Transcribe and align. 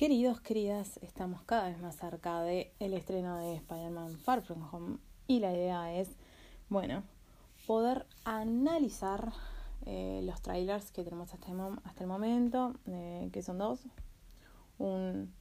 queridos, 0.00 0.40
queridas, 0.40 0.98
estamos 1.02 1.42
cada 1.42 1.68
vez 1.68 1.78
más 1.78 1.94
cerca 1.94 2.40
de 2.40 2.72
estreno 2.80 3.36
de 3.36 3.56
Spider-Man 3.56 4.16
Far 4.16 4.40
From 4.40 4.66
Home 4.72 4.96
y 5.26 5.40
la 5.40 5.52
idea 5.52 5.94
es, 5.94 6.08
bueno, 6.70 7.02
poder 7.66 8.06
analizar 8.24 9.30
eh, 9.84 10.22
los 10.24 10.40
trailers 10.40 10.90
que 10.90 11.04
tenemos 11.04 11.34
hasta 11.34 11.52
el, 11.52 11.60
hasta 11.84 12.04
el 12.04 12.08
momento, 12.08 12.76
eh, 12.86 13.28
que 13.30 13.42
son 13.42 13.58
dos, 13.58 13.80
un 14.78 15.34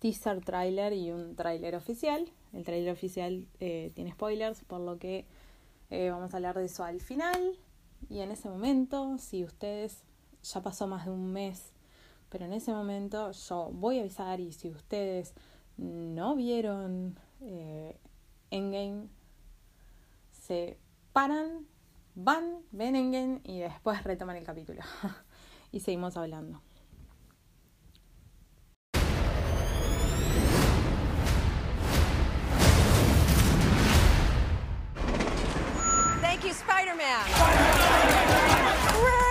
teaser 0.00 0.44
trailer 0.44 0.92
y 0.92 1.10
un 1.10 1.34
trailer 1.34 1.74
oficial. 1.74 2.30
El 2.52 2.62
trailer 2.62 2.92
oficial 2.92 3.48
eh, 3.58 3.90
tiene 3.94 4.12
spoilers, 4.12 4.64
por 4.64 4.80
lo 4.80 4.98
que 4.98 5.24
vamos 5.88 6.34
a 6.34 6.36
hablar 6.36 6.58
de 6.58 6.66
eso 6.66 6.84
al 6.84 7.00
final. 7.00 7.58
Y 8.10 8.18
en 8.18 8.32
ese 8.32 8.50
momento, 8.50 9.16
si 9.16 9.44
ustedes 9.44 10.02
ya 10.42 10.62
pasó 10.62 10.86
más 10.86 11.06
de 11.06 11.10
un 11.10 11.32
mes 11.32 11.73
pero 12.34 12.46
en 12.46 12.52
ese 12.52 12.72
momento 12.72 13.30
yo 13.30 13.70
voy 13.72 13.98
a 13.98 14.00
avisar 14.00 14.40
y 14.40 14.50
si 14.50 14.68
ustedes 14.68 15.34
no 15.76 16.34
vieron 16.34 17.16
eh, 17.40 17.96
Endgame, 18.50 19.06
se 20.32 20.76
paran, 21.12 21.64
van, 22.16 22.58
ven 22.72 22.96
Endgame 22.96 23.40
y 23.44 23.60
después 23.60 24.02
retoman 24.02 24.34
el 24.34 24.42
capítulo. 24.42 24.82
y 25.70 25.78
seguimos 25.78 26.16
hablando. 26.16 26.60
Thank 36.20 36.42
you, 36.42 36.50
Spider-Man. 36.50 37.30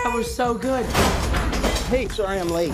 That 0.06 0.14
was 0.16 0.34
so 0.34 0.54
good. 0.54 0.86
Hey, 1.94 2.08
sorry 2.08 2.40
I'm 2.40 2.50
late. 2.50 2.72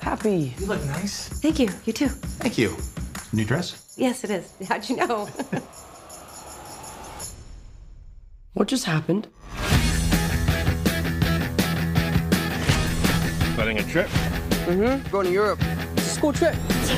Happy. 0.00 0.54
You 0.58 0.64
look 0.64 0.82
nice. 0.86 1.28
Thank 1.28 1.58
you. 1.58 1.68
You 1.84 1.92
too. 1.92 2.08
Thank 2.08 2.56
you. 2.56 2.74
New 3.34 3.44
dress? 3.44 3.92
Yes, 3.98 4.24
it 4.24 4.30
is. 4.30 4.50
How'd 4.66 4.88
you 4.88 4.96
know? 4.96 5.26
what 8.54 8.66
just 8.66 8.86
happened? 8.86 9.28
Planning 13.56 13.78
a 13.78 13.82
trip? 13.82 14.08
Mm-hmm. 14.64 15.06
Going 15.10 15.26
to 15.26 15.32
Europe. 15.32 15.58
It's 15.98 16.06
a 16.06 16.14
school 16.14 16.32
trip. 16.32 16.54
Did 16.54 16.88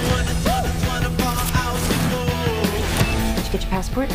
you 3.47 3.50
get 3.50 3.62
your 3.62 3.70
passport? 3.70 4.08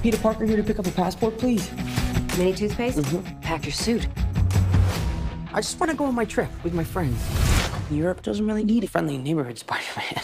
Peter 0.00 0.16
Parker 0.16 0.46
here 0.46 0.56
to 0.56 0.62
pick 0.62 0.78
up 0.78 0.86
a 0.86 0.90
passport, 0.92 1.36
please. 1.36 1.70
Mini 2.38 2.54
toothpaste? 2.54 2.96
Mm-hmm. 2.96 3.40
Pack 3.40 3.66
your 3.66 3.72
suit. 3.72 4.08
I 5.52 5.60
just 5.60 5.80
want 5.80 5.90
to 5.90 5.96
go 5.96 6.04
on 6.04 6.14
my 6.14 6.24
trip 6.24 6.50
with 6.62 6.74
my 6.74 6.84
friends. 6.84 7.18
Europe 7.90 8.22
doesn't 8.22 8.46
really 8.46 8.64
need 8.64 8.84
a 8.84 8.86
friendly 8.86 9.16
neighborhood 9.16 9.58
Spider-Man. 9.58 10.22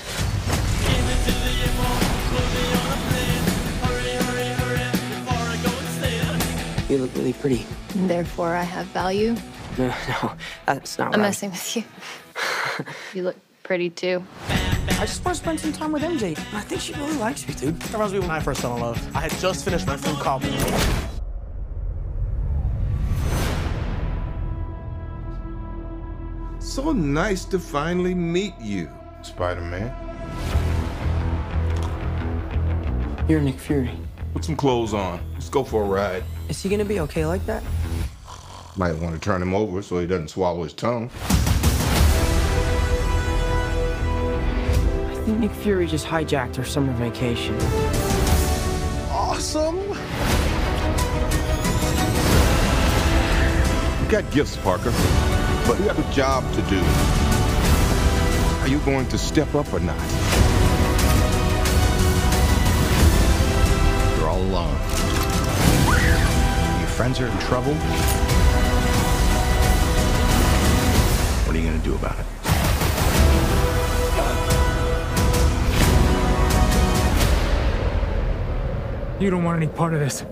You 6.88 6.98
look 6.98 7.14
really 7.14 7.32
pretty. 7.32 7.64
Therefore, 7.94 8.54
I 8.54 8.62
have 8.62 8.86
value. 8.86 9.34
No, 9.76 9.88
no, 9.88 10.32
that's 10.66 10.98
not 11.00 11.06
I'm 11.06 11.20
right. 11.20 11.26
messing 11.26 11.50
with 11.50 11.76
you. 11.76 11.82
you 13.12 13.24
look 13.24 13.34
pretty 13.64 13.90
too. 13.90 14.22
I 14.48 15.00
just 15.00 15.24
want 15.24 15.36
to 15.36 15.42
spend 15.42 15.58
some 15.58 15.72
time 15.72 15.90
with 15.90 16.04
MJ. 16.04 16.38
I 16.54 16.60
think 16.60 16.80
she 16.80 16.92
really 16.92 17.16
likes 17.16 17.48
me, 17.48 17.54
dude. 17.54 17.80
That 17.80 17.92
reminds 17.94 18.12
me 18.12 18.18
of 18.18 18.24
when 18.28 18.30
I 18.30 18.38
first 18.38 18.60
fell 18.60 18.76
in 18.76 18.80
love. 18.82 19.16
I 19.16 19.22
had 19.22 19.32
just 19.40 19.64
finished 19.64 19.88
my 19.88 19.96
fruit 19.96 20.16
cobbler. 20.20 20.48
So 26.74 26.90
nice 26.90 27.44
to 27.44 27.60
finally 27.60 28.16
meet 28.16 28.54
you, 28.60 28.90
Spider-Man. 29.22 29.94
You're 33.28 33.40
Nick 33.40 33.60
Fury. 33.60 33.92
Put 34.32 34.44
some 34.44 34.56
clothes 34.56 34.92
on. 34.92 35.20
Let's 35.34 35.48
go 35.48 35.62
for 35.62 35.84
a 35.84 35.86
ride. 35.86 36.24
Is 36.48 36.60
he 36.60 36.68
gonna 36.68 36.84
be 36.84 36.98
okay 36.98 37.26
like 37.26 37.46
that? 37.46 37.62
Might 38.76 38.94
want 38.94 39.14
to 39.14 39.20
turn 39.20 39.40
him 39.40 39.54
over 39.54 39.82
so 39.82 40.00
he 40.00 40.08
doesn't 40.08 40.30
swallow 40.30 40.64
his 40.64 40.72
tongue. 40.72 41.12
I 45.12 45.22
think 45.24 45.38
Nick 45.38 45.52
Fury 45.52 45.86
just 45.86 46.06
hijacked 46.06 46.58
our 46.58 46.64
summer 46.64 46.92
vacation. 46.94 47.54
Awesome! 49.12 49.78
You 54.02 54.10
got 54.10 54.28
gifts, 54.32 54.56
Parker, 54.56 54.90
but 55.66 55.78
you 55.80 55.88
have 55.88 55.98
a 55.98 56.12
job 56.12 56.44
to 56.52 56.62
do. 56.62 56.80
Are 58.60 58.68
you 58.68 58.78
going 58.80 59.08
to 59.08 59.18
step 59.18 59.54
up 59.54 59.72
or 59.72 59.80
not? 59.80 59.98
You're 64.18 64.28
all 64.28 64.42
alone. 64.42 64.76
Your 66.80 66.88
friends 66.88 67.18
are 67.20 67.26
in 67.26 67.38
trouble. 67.38 67.74
What 71.44 71.56
are 71.56 71.58
you 71.58 71.66
going 71.66 71.80
to 71.80 71.84
do 71.84 71.94
about 71.94 72.18
it? 72.18 72.26
You 79.20 79.30
don't 79.30 79.44
want 79.44 79.62
any 79.62 79.68
part 79.72 79.94
of 79.94 80.00
this. 80.00 80.24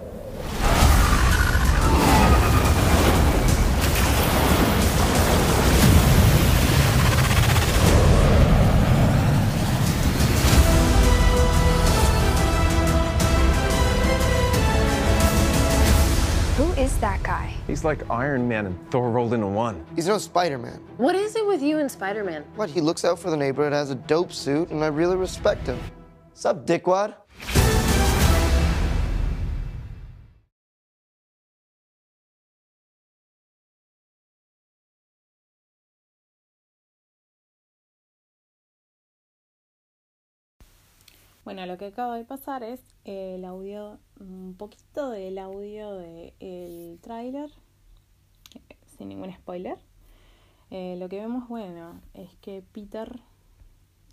That 17.03 17.23
guy? 17.25 17.53
He's 17.67 17.85
like 17.85 18.09
Iron 18.09 18.49
Man 18.49 18.65
and 18.65 18.91
Thor 18.91 19.11
rolled 19.11 19.35
into 19.35 19.49
one. 19.49 19.85
He's 19.97 20.07
no 20.07 20.19
Spider-Man. 20.19 20.81
What 20.97 21.17
is 21.17 21.35
it 21.37 21.45
with 21.45 21.61
you 21.61 21.79
and 21.79 21.91
Spider-Man? 21.91 22.45
What, 22.55 22.71
he 22.71 22.81
looks 22.81 23.05
out 23.05 23.19
for 23.19 23.29
the 23.29 23.37
neighborhood, 23.37 23.73
has 23.73 23.91
a 23.91 23.97
dope 23.97 24.33
suit, 24.33 24.71
and 24.71 24.83
I 24.83 24.87
really 24.87 25.17
respect 25.17 25.67
him. 25.67 25.79
Sup, 26.33 26.65
dickwad? 26.65 27.15
Bueno, 41.45 41.67
lo 41.67 41.77
que 41.77 41.87
acaba 41.87 42.17
de 42.17 42.25
pasar 42.25 42.63
es 42.63 42.81
el 43.05 43.45
audio, 43.45 43.99
un 44.21 44.55
poquito 44.57 45.11
del 45.11 45.39
audio 45.39 45.93
del 45.97 47.01
tráiler, 47.01 47.51
sin 48.97 49.09
ningún 49.09 49.33
spoiler. 49.33 49.77
Eh, 50.71 50.95
lo 51.01 51.09
que 51.09 51.19
vemos, 51.19 51.49
bueno, 51.49 52.01
es 52.15 52.33
que 52.37 52.63
Peter 52.73 53.19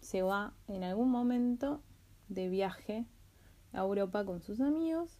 se 0.01 0.23
va 0.23 0.53
en 0.67 0.83
algún 0.83 1.11
momento 1.11 1.81
de 2.29 2.49
viaje 2.49 3.05
a 3.73 3.81
Europa 3.81 4.25
con 4.25 4.41
sus 4.41 4.59
amigos, 4.59 5.19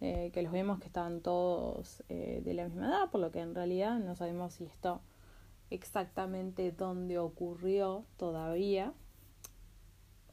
eh, 0.00 0.30
que 0.32 0.42
los 0.42 0.52
vemos 0.52 0.78
que 0.78 0.86
estaban 0.86 1.20
todos 1.20 2.04
eh, 2.08 2.42
de 2.44 2.54
la 2.54 2.68
misma 2.68 2.86
edad, 2.86 3.10
por 3.10 3.20
lo 3.20 3.32
que 3.32 3.40
en 3.40 3.56
realidad 3.56 3.98
no 3.98 4.14
sabemos 4.14 4.54
si 4.54 4.66
esto 4.66 5.00
exactamente 5.68 6.70
dónde 6.70 7.18
ocurrió 7.18 8.04
todavía 8.16 8.94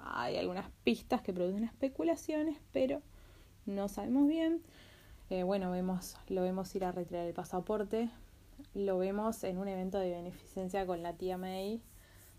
hay 0.04 0.38
algunas 0.38 0.70
pistas 0.84 1.22
que 1.22 1.34
producen 1.34 1.64
especulaciones, 1.64 2.58
pero 2.72 3.02
no 3.66 3.88
sabemos 3.88 4.28
bien. 4.28 4.62
Eh, 5.30 5.44
bueno, 5.44 5.72
vemos, 5.72 6.18
lo 6.28 6.42
vemos 6.44 6.76
ir 6.76 6.86
a 6.86 6.92
retirar 6.92 7.26
el 7.26 7.34
pasaporte, 7.34 8.10
lo 8.74 8.98
vemos 8.98 9.44
en 9.44 9.58
un 9.58 9.68
evento 9.68 9.98
de 9.98 10.12
beneficencia 10.12 10.86
con 10.86 11.02
la 11.02 11.14
tía 11.14 11.38
May, 11.38 11.82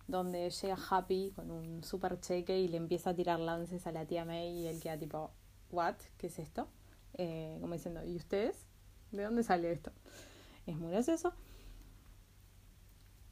donde 0.06 0.50
llega 0.50 0.76
Happy 0.90 1.32
con 1.34 1.50
un 1.50 1.82
super 1.82 2.20
cheque 2.20 2.58
y 2.58 2.68
le 2.68 2.76
empieza 2.76 3.10
a 3.10 3.14
tirar 3.14 3.40
lances 3.40 3.86
a 3.86 3.92
la 3.92 4.04
tía 4.04 4.24
May 4.24 4.50
y 4.50 4.66
él 4.66 4.80
queda 4.80 4.98
tipo, 4.98 5.30
¿what? 5.70 5.96
¿Qué 6.18 6.26
es 6.26 6.38
esto? 6.38 6.68
Eh, 7.14 7.56
como 7.60 7.72
diciendo, 7.72 8.04
¿y 8.04 8.16
ustedes? 8.16 8.66
¿De 9.12 9.22
dónde 9.22 9.42
sale 9.42 9.72
esto? 9.72 9.92
Es 10.66 10.76
muy 10.76 10.90
gracioso. 10.90 11.32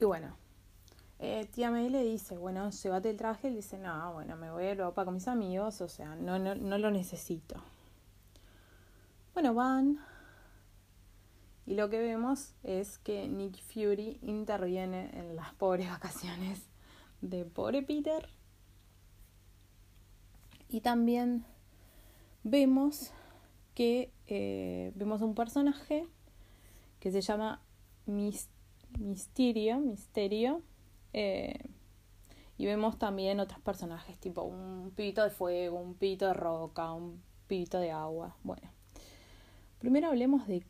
Y 0.00 0.04
bueno, 0.04 0.36
eh, 1.24 1.46
tía 1.52 1.70
May 1.70 1.88
le 1.88 2.02
dice, 2.02 2.36
bueno, 2.36 2.68
llévate 2.70 3.10
el 3.10 3.16
traje. 3.16 3.46
Él 3.46 3.54
dice, 3.54 3.78
no, 3.78 4.12
bueno, 4.12 4.36
me 4.36 4.50
voy 4.50 4.64
a 4.64 4.70
Europa 4.70 5.04
con 5.04 5.14
mis 5.14 5.28
amigos, 5.28 5.80
o 5.80 5.88
sea, 5.88 6.16
no, 6.16 6.40
no, 6.40 6.56
no 6.56 6.78
lo 6.78 6.90
necesito. 6.90 7.62
Bueno, 9.32 9.54
van. 9.54 10.00
Y 11.64 11.74
lo 11.74 11.88
que 11.88 12.00
vemos 12.00 12.54
es 12.64 12.98
que 12.98 13.28
Nick 13.28 13.62
Fury 13.62 14.18
interviene 14.22 15.16
en 15.16 15.36
las 15.36 15.54
pobres 15.58 15.88
vacaciones 15.88 16.60
de 17.20 17.44
pobre 17.44 17.82
Peter. 17.82 18.28
Y 20.68 20.80
también 20.80 21.44
vemos 22.42 23.12
que 23.76 24.12
eh, 24.26 24.90
vemos 24.96 25.22
un 25.22 25.36
personaje 25.36 26.08
que 26.98 27.12
se 27.12 27.20
llama 27.20 27.62
Mis 28.06 28.48
Misterio, 28.98 29.78
Misterio, 29.78 30.62
eh, 31.12 31.58
Y 32.56 32.66
vemos 32.66 32.98
también 32.98 33.40
otros 33.40 33.60
personajes, 33.60 34.18
tipo 34.18 34.42
un 34.42 34.92
pibito 34.94 35.24
de 35.24 35.30
fuego, 35.30 35.80
un 35.80 35.94
pibito 35.94 36.26
de 36.26 36.34
roca, 36.34 36.92
un 36.92 37.22
pibito 37.48 37.78
de 37.78 37.90
agua. 37.90 38.36
Bueno, 38.44 38.70
primero 39.78 40.08
hablemos 40.08 40.46
de, 40.46 40.64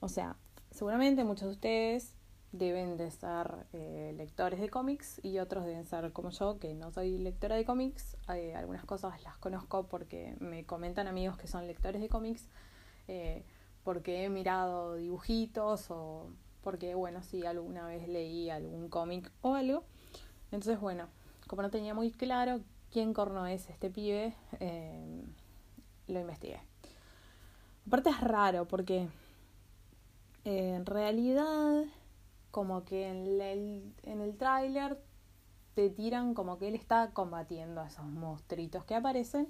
o 0.00 0.08
sea, 0.08 0.36
seguramente 0.70 1.24
muchos 1.24 1.48
de 1.48 1.54
ustedes 1.54 2.14
deben 2.52 2.96
de 2.96 3.10
ser 3.10 3.66
eh, 3.72 4.14
lectores 4.16 4.60
de 4.60 4.68
cómics 4.68 5.20
y 5.22 5.38
otros 5.40 5.64
deben 5.64 5.84
ser 5.84 6.12
como 6.12 6.30
yo, 6.30 6.58
que 6.58 6.74
no 6.74 6.92
soy 6.92 7.18
lectora 7.18 7.56
de 7.56 7.64
cómics. 7.64 8.16
Eh, 8.32 8.54
algunas 8.54 8.84
cosas 8.84 9.22
las 9.24 9.36
conozco 9.38 9.88
porque 9.88 10.36
me 10.38 10.64
comentan 10.64 11.08
amigos 11.08 11.36
que 11.36 11.48
son 11.48 11.66
lectores 11.66 12.00
de 12.00 12.08
cómics, 12.08 12.48
porque 13.82 14.24
he 14.24 14.28
mirado 14.28 14.96
dibujitos 14.96 15.90
o 15.90 16.30
porque, 16.66 16.96
bueno, 16.96 17.22
sí, 17.22 17.46
alguna 17.46 17.86
vez 17.86 18.08
leí 18.08 18.50
algún 18.50 18.88
cómic 18.88 19.30
o 19.40 19.54
algo. 19.54 19.84
Entonces, 20.50 20.80
bueno, 20.80 21.06
como 21.46 21.62
no 21.62 21.70
tenía 21.70 21.94
muy 21.94 22.10
claro 22.10 22.58
quién 22.90 23.14
corno 23.14 23.46
es 23.46 23.70
este 23.70 23.88
pibe, 23.88 24.34
lo 26.08 26.18
investigué. 26.18 26.60
Aparte 27.86 28.10
es 28.10 28.20
raro 28.20 28.66
porque 28.66 29.06
en 30.42 30.84
realidad 30.86 31.84
como 32.50 32.84
que 32.84 33.10
en 33.10 33.40
el, 33.40 33.94
en 34.02 34.20
el 34.20 34.36
tráiler 34.36 35.00
te 35.74 35.88
tiran 35.88 36.34
como 36.34 36.58
que 36.58 36.66
él 36.66 36.74
está 36.74 37.12
combatiendo 37.12 37.80
a 37.80 37.86
esos 37.86 38.06
monstruitos 38.06 38.84
que 38.84 38.96
aparecen, 38.96 39.46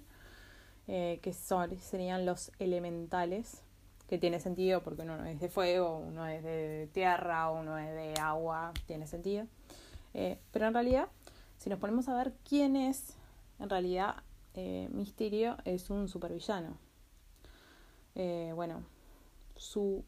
eh, 0.87 1.19
que 1.23 1.33
son, 1.33 1.79
serían 1.79 2.27
los 2.27 2.53
elementales, 2.59 3.63
que 4.09 4.19
tiene 4.19 4.41
sentido 4.41 4.83
porque 4.83 5.03
uno 5.03 5.25
es 5.25 5.41
de 5.41 5.49
fuego, 5.49 5.99
uno 5.99 6.27
es 6.27 6.43
de 6.43 6.89
tierra, 6.93 7.51
uno 7.51 7.79
es 7.79 7.93
de 7.93 8.15
agua, 8.21 8.73
tiene 8.87 9.07
sentido. 9.07 9.47
Eh, 10.15 10.39
pero 10.53 10.67
en 10.67 10.75
realidad, 10.75 11.09
si 11.57 11.71
nos 11.71 11.79
ponemos 11.79 12.09
a 12.09 12.17
ver 12.17 12.33
quién 12.49 12.77
es, 12.77 13.17
en 13.59 13.69
realidad 13.69 14.17
eh, 14.55 14.89
Misterio 14.93 15.57
es 15.65 15.91
un 15.91 16.09
supervillano. 16.09 16.79
bueno, 18.55 18.83
su 19.57 20.05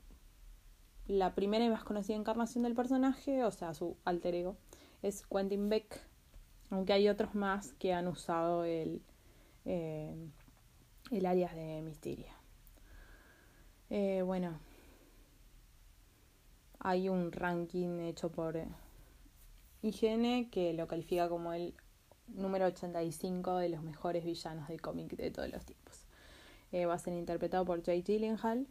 la 1.09 1.35
primera 1.35 1.65
y 1.65 1.71
más 1.71 1.85
conocida 1.85 2.17
encarnación 2.17 2.63
del 2.65 2.75
personaje, 2.75 3.43
o 3.43 3.51
sea, 3.51 3.75
su 3.75 3.97
alter 4.05 4.35
ego, 4.35 4.57
es 5.03 5.27
Quentin 5.27 5.69
Beck, 5.69 6.01
aunque 6.71 6.93
hay 6.93 7.09
otros 7.09 7.35
más 7.35 7.73
que 7.73 7.95
han 7.95 8.07
usado 8.09 8.65
el, 8.65 9.03
eh, 9.65 10.15
el 11.11 11.27
alias 11.27 11.55
de 11.55 11.81
Misteria. 11.83 12.38
Eh, 13.91 14.23
bueno, 14.23 14.59
hay 16.79 17.09
un 17.09 17.33
ranking 17.33 18.01
hecho 18.01 18.31
por 18.31 18.59
IGN 19.83 20.51
que 20.51 20.73
lo 20.75 20.87
califica 20.87 21.29
como 21.29 21.53
el 21.53 21.75
número 22.29 22.67
85 22.67 23.57
de 23.57 23.69
los 23.71 23.83
mejores 23.83 24.25
villanos 24.25 24.69
de 24.69 24.79
cómic 24.79 25.17
de 25.17 25.31
todos 25.31 25.51
los 25.51 25.65
tiempos. 25.65 26.07
Eh, 26.73 26.87
va 26.87 26.95
a 26.95 26.99
ser 26.99 27.15
interpretado 27.15 27.65
por 27.65 27.83
Jay 27.83 28.03
Gyllenhaal 28.03 28.67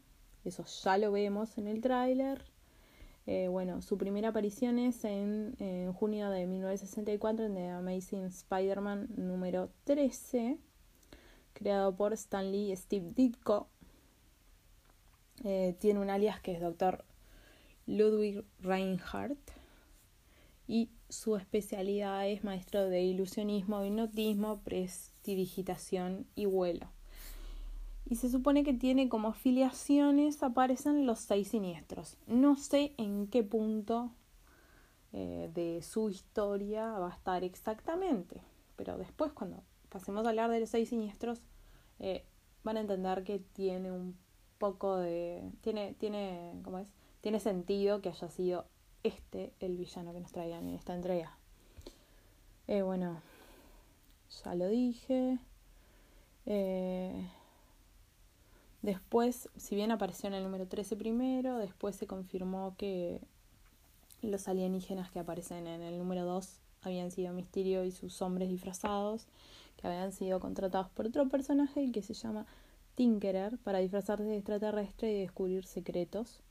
eso 0.48 0.64
ya 0.84 0.98
lo 0.98 1.12
vemos 1.12 1.58
en 1.58 1.68
el 1.68 1.82
tráiler. 1.82 2.42
Eh, 3.26 3.50
bueno, 3.50 3.82
su 3.82 3.98
primera 3.98 4.30
aparición 4.30 4.80
es 4.80 5.04
en, 5.04 5.56
junio 5.94 6.30
de 6.30 6.48
1964 6.48 7.46
en 7.46 7.56
The 7.56 7.70
Amazing 7.70 8.24
Spider-Man 8.26 9.10
número 9.18 9.70
13, 9.84 10.58
creado 11.52 11.94
por 11.96 12.14
Stan 12.14 12.50
Lee 12.50 12.72
y 12.72 12.76
Steve 12.78 13.12
Ditko. 13.14 13.68
Eh, 15.44 15.76
tiene 15.80 16.00
un 16.00 16.10
alias 16.10 16.40
que 16.42 16.54
es 16.54 16.62
Dr. 16.62 17.04
Ludwig 17.86 18.44
Reinhardt 18.60 19.38
y 20.68 20.90
su 21.10 21.36
especialidad 21.36 22.28
es 22.28 22.44
maestro 22.44 22.90
de 22.90 23.02
ilusionismo, 23.04 23.86
hipnotismo, 23.86 24.60
prestidigitación 24.60 26.26
y 26.36 26.46
vuelo 26.46 26.90
y 28.10 28.16
se 28.16 28.30
supone 28.30 28.64
que 28.64 28.74
tiene 28.74 29.10
como 29.10 29.30
afiliaciones 29.30 30.42
aparecen 30.42 31.06
los 31.06 31.20
seis 31.20 31.50
siniestros. 31.50 32.18
No 32.26 32.56
sé 32.56 32.94
en 32.98 33.28
qué 33.28 33.44
punto 33.44 34.12
eh, 35.12 35.50
de 35.54 35.82
su 35.82 36.10
historia 36.10 36.90
va 37.00 37.10
a 37.10 37.16
estar 37.16 37.44
exactamente, 37.44 38.42
pero 38.78 38.98
después 38.98 39.34
cuando 39.34 39.62
pasemos 39.90 40.26
a 40.26 40.30
hablar 40.30 40.50
de 40.50 40.62
los 40.62 40.70
seis 40.70 40.90
siniestros 40.90 41.42
eh, 42.00 42.24
van 42.64 42.78
a 42.78 42.82
entender 42.82 43.24
que 43.24 43.40
tiene 43.40 43.92
un 43.92 44.16
poco 44.58 44.98
de 44.98 45.52
tiene 45.62 45.96
tiene 46.00 46.54
cómo 46.64 46.80
es 46.80 46.88
tiene 47.22 47.40
sentido 47.40 48.02
que 48.02 48.10
haya 48.10 48.30
sido 48.30 48.66
este 49.04 49.54
el 49.60 49.78
villano 49.78 50.14
que 50.14 50.20
nos 50.20 50.32
traían 50.32 50.68
en 50.68 50.76
esta 50.76 50.94
entrega. 50.94 51.38
Eh, 52.68 52.82
bueno, 52.82 53.22
ya 54.44 54.56
lo 54.56 54.68
dije. 54.68 55.40
Eh, 56.46 57.30
Después, 58.82 59.50
si 59.58 59.76
bien 59.76 59.92
apareció 59.92 60.28
en 60.28 60.36
el 60.36 60.44
número 60.44 60.68
13 60.68 60.96
primero, 60.96 61.58
después 61.58 61.96
se 61.96 62.08
confirmó 62.08 62.76
que 62.78 63.20
los 64.22 64.48
alienígenas 64.48 65.12
que 65.12 65.20
aparecen 65.20 65.68
en 65.68 65.82
el 65.82 65.98
número 65.98 66.24
2 66.26 66.60
habían 66.84 67.12
sido 67.12 67.34
Misterio 67.34 67.84
y 67.84 67.92
sus 67.92 68.22
hombres 68.22 68.50
disfrazados, 68.50 69.28
que 69.76 69.88
habían 69.88 70.12
sido 70.12 70.40
contratados 70.40 70.90
por 70.90 71.08
otro 71.08 71.28
personaje 71.28 71.92
que 71.92 72.02
se 72.02 72.14
llama 72.14 72.46
Tinkerer 72.98 73.60
para 73.60 73.78
disfrazarse 73.78 74.24
de 74.24 74.38
extraterrestre 74.38 75.12
y 75.12 75.22
descubrir 75.22 75.66
secretos. 75.66 76.42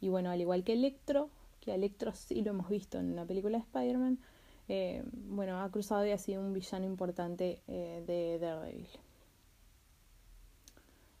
Y 0.00 0.10
bueno, 0.10 0.30
al 0.30 0.40
igual 0.40 0.62
que 0.62 0.74
Electro, 0.74 1.28
que 1.60 1.74
Electro 1.74 2.12
sí 2.12 2.40
lo 2.40 2.50
hemos 2.50 2.68
visto 2.68 2.98
en 2.98 3.16
la 3.16 3.24
película 3.24 3.58
de 3.58 3.64
Spider-Man, 3.64 4.20
eh, 4.68 5.02
bueno, 5.12 5.60
ha 5.60 5.68
cruzado 5.72 6.06
y 6.06 6.12
ha 6.12 6.18
sido 6.18 6.40
un 6.40 6.52
villano 6.52 6.86
importante 6.86 7.60
eh, 7.66 8.04
de 8.06 8.38
Daredevil. 8.38 8.86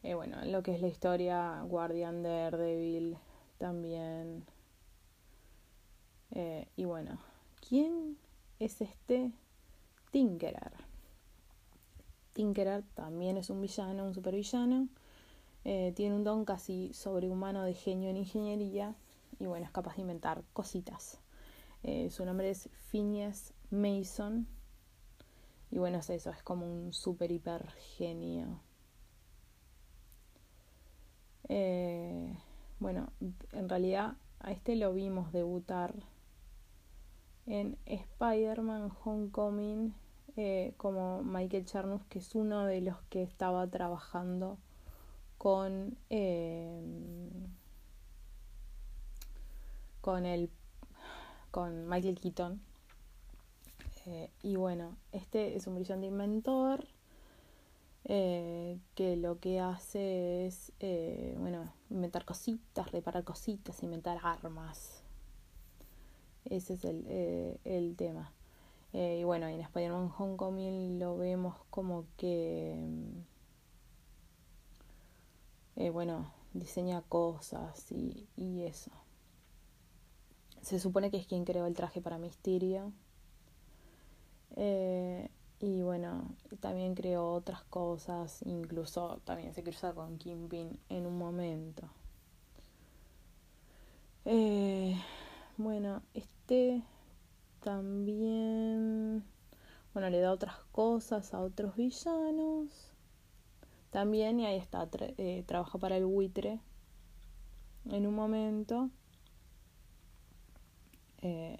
Eh, 0.04 0.14
bueno, 0.14 0.44
lo 0.44 0.62
que 0.62 0.74
es 0.74 0.80
la 0.80 0.86
historia, 0.86 1.60
Guardian 1.62 2.22
Daredevil 2.22 3.16
también. 3.58 4.44
Eh, 6.30 6.68
y 6.76 6.84
bueno, 6.84 7.18
¿quién 7.68 8.16
es 8.60 8.80
este 8.80 9.32
Tinkerer? 10.12 10.91
Tinkerer 12.32 12.82
también 12.94 13.36
es 13.36 13.50
un 13.50 13.60
villano, 13.60 14.04
un 14.04 14.14
supervillano. 14.14 14.88
Eh, 15.64 15.92
tiene 15.94 16.14
un 16.16 16.24
don 16.24 16.44
casi 16.44 16.92
sobrehumano 16.92 17.62
de 17.62 17.74
genio 17.74 18.10
en 18.10 18.16
ingeniería 18.16 18.94
y 19.38 19.46
bueno, 19.46 19.64
es 19.64 19.70
capaz 19.70 19.96
de 19.96 20.02
inventar 20.02 20.42
cositas. 20.52 21.20
su 22.10 22.24
nombre 22.24 22.50
es 22.50 22.68
Phineas 22.90 23.54
Mason 23.70 24.46
y 25.72 25.78
bueno, 25.78 25.98
es 25.98 26.10
eso, 26.10 26.30
es 26.30 26.42
como 26.42 26.66
un 26.66 26.92
super 26.92 27.32
hiper 27.32 27.66
genio. 27.96 28.60
Eh, 31.48 32.36
bueno, 32.78 33.10
en 33.52 33.68
realidad 33.70 34.16
a 34.40 34.52
este 34.52 34.76
lo 34.76 34.92
vimos 34.92 35.32
debutar 35.32 35.94
en 37.46 37.78
Spider-Man 37.86 38.92
Homecoming 39.02 39.94
eh, 40.36 40.74
como 40.76 41.22
Michael 41.22 41.64
Charnus, 41.64 42.04
que 42.06 42.18
es 42.18 42.34
uno 42.34 42.64
de 42.64 42.80
los 42.80 43.00
que 43.10 43.22
estaba 43.22 43.66
trabajando 43.66 44.58
con 45.38 45.96
eh, 46.10 47.30
con 50.00 50.26
el 50.26 50.50
con 51.50 51.88
Michael 51.88 52.18
Keaton 52.18 52.60
y 54.42 54.56
bueno 54.56 54.96
este 55.12 55.54
es 55.54 55.68
un 55.68 55.76
brillante 55.76 56.06
inventor 56.06 56.86
eh, 58.04 58.80
que 58.96 59.16
lo 59.16 59.38
que 59.38 59.60
hace 59.60 60.46
es, 60.46 60.72
eh, 60.80 61.36
bueno, 61.38 61.72
inventar 61.88 62.24
cositas, 62.24 62.90
reparar 62.90 63.22
cositas, 63.22 63.82
inventar 63.82 64.18
armas. 64.24 65.04
Ese 66.44 66.74
es 66.74 66.84
el, 66.84 67.04
eh, 67.06 67.58
el 67.64 67.94
tema. 67.96 68.32
Y 68.92 69.24
bueno, 69.24 69.46
en 69.46 69.60
Spider-Man 69.60 70.12
Homecoming 70.16 70.98
lo 70.98 71.16
vemos 71.16 71.56
como 71.70 72.06
que, 72.16 72.78
bueno, 75.92 76.32
diseña 76.52 77.02
cosas 77.02 77.90
y, 77.90 78.28
y 78.36 78.62
eso. 78.64 78.90
Se 80.60 80.78
supone 80.78 81.10
que 81.10 81.16
es 81.16 81.26
quien 81.26 81.44
creó 81.44 81.66
el 81.66 81.74
traje 81.74 82.00
para 82.00 82.18
Mysterio. 82.18 82.92
Eh, 84.56 85.28
y 85.60 85.82
bueno, 85.82 86.34
también 86.60 86.94
creó 86.94 87.32
otras 87.32 87.62
cosas, 87.64 88.42
incluso 88.44 89.20
también 89.24 89.54
se 89.54 89.62
cruza 89.62 89.92
con 89.92 90.18
Kingpin 90.18 90.78
en 90.88 91.06
un 91.06 91.16
momento. 91.16 91.88
Eh, 94.24 95.00
bueno, 95.56 96.02
este 96.14 96.82
también, 97.62 99.24
bueno, 99.94 100.10
le 100.10 100.20
da 100.20 100.32
otras 100.32 100.56
cosas 100.72 101.32
a 101.32 101.40
otros 101.40 101.76
villanos. 101.76 102.90
También, 103.90 104.40
y 104.40 104.46
ahí 104.46 104.56
está, 104.56 104.88
eh, 105.18 105.44
trabaja 105.46 105.78
para 105.78 105.96
el 105.96 106.06
buitre 106.06 106.60
en 107.86 108.06
un 108.06 108.14
momento. 108.14 108.90
Eh, 111.20 111.58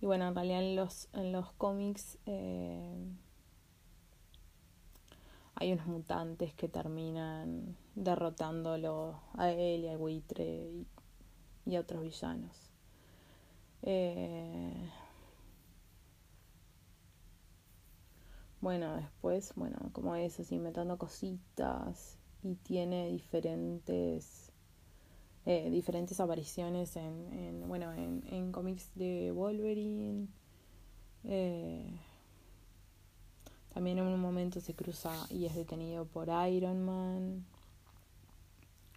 y 0.00 0.06
bueno, 0.06 0.26
en 0.28 0.34
realidad 0.34 0.60
en 0.60 0.76
los, 0.76 1.08
en 1.12 1.30
los 1.30 1.52
cómics 1.52 2.18
eh, 2.26 2.96
hay 5.54 5.72
unos 5.72 5.86
mutantes 5.86 6.54
que 6.54 6.68
terminan 6.68 7.76
derrotándolo 7.94 9.20
a 9.34 9.50
él 9.50 9.84
y 9.84 9.88
al 9.88 9.98
buitre 9.98 10.44
y, 10.44 10.86
y 11.66 11.76
a 11.76 11.80
otros 11.80 12.02
villanos. 12.02 12.69
Eh, 13.82 14.90
bueno, 18.60 18.96
después, 18.96 19.52
bueno, 19.56 19.90
como 19.92 20.14
es 20.16 20.38
así, 20.40 20.56
inventando 20.56 20.98
cositas 20.98 22.18
y 22.42 22.54
tiene 22.56 23.08
diferentes 23.08 24.52
eh, 25.46 25.70
diferentes 25.70 26.20
apariciones 26.20 26.96
en, 26.96 27.32
en 27.32 27.68
bueno 27.68 27.92
en, 27.94 28.22
en, 28.30 28.52
cómics 28.52 28.90
de 28.94 29.30
Wolverine 29.32 30.28
eh, 31.24 31.98
también 33.72 33.98
en 33.98 34.06
un 34.06 34.20
momento 34.20 34.60
se 34.60 34.74
cruza 34.74 35.12
y 35.30 35.46
es 35.46 35.54
detenido 35.54 36.04
por 36.04 36.28
Iron 36.48 36.84
Man. 36.84 37.46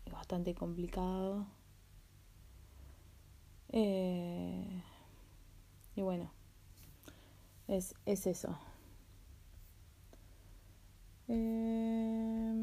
Es 0.05 0.11
bastante 0.11 0.55
complicado 0.55 1.45
eh, 3.73 4.83
y 5.95 6.01
bueno 6.01 6.31
es, 7.67 7.95
es 8.05 8.27
eso 8.27 8.57
eh, 11.27 12.53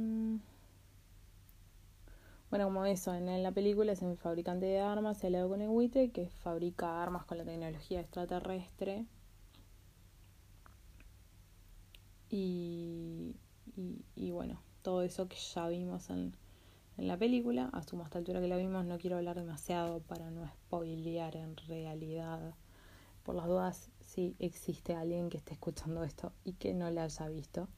bueno, 2.51 2.65
como 2.65 2.85
eso, 2.85 3.15
en 3.15 3.43
la 3.43 3.53
película 3.53 3.93
es 3.93 4.03
el 4.03 4.17
fabricante 4.17 4.67
de 4.67 4.81
armas, 4.81 5.23
el 5.25 5.37
con 5.49 5.63
el 5.63 6.11
que 6.11 6.29
fabrica 6.29 7.01
armas 7.03 7.25
con 7.25 7.39
la 7.39 7.45
tecnología 7.45 8.01
extraterrestre. 8.01 9.07
Y, 12.29 13.37
y, 13.77 14.05
y 14.17 14.31
bueno, 14.33 14.61
todo 14.83 15.03
eso 15.03 15.29
que 15.29 15.37
ya 15.37 15.69
vimos 15.69 16.11
en, 16.11 16.35
en 17.01 17.09
la 17.09 17.17
película, 17.17 17.71
asumo 17.73 18.03
a 18.03 18.05
esta 18.05 18.19
altura 18.19 18.43
que 18.43 18.49
la 18.49 18.59
vimos, 18.59 18.85
no 18.85 18.99
quiero 18.99 19.17
hablar 19.17 19.35
demasiado 19.35 20.01
para 20.01 20.31
no 20.31 20.47
spoilear 20.47 21.35
en 21.35 21.57
realidad. 21.57 22.55
Por 23.23 23.35
las 23.37 23.47
dudas, 23.47 23.91
si 24.01 24.37
existe 24.39 24.95
alguien 24.95 25.31
que 25.31 25.39
esté 25.39 25.55
escuchando 25.55 26.05
esto 26.05 26.35
y 26.45 26.53
que 26.53 26.75
no 26.75 26.91
la 26.91 27.05
haya 27.05 27.27
visto, 27.29 27.69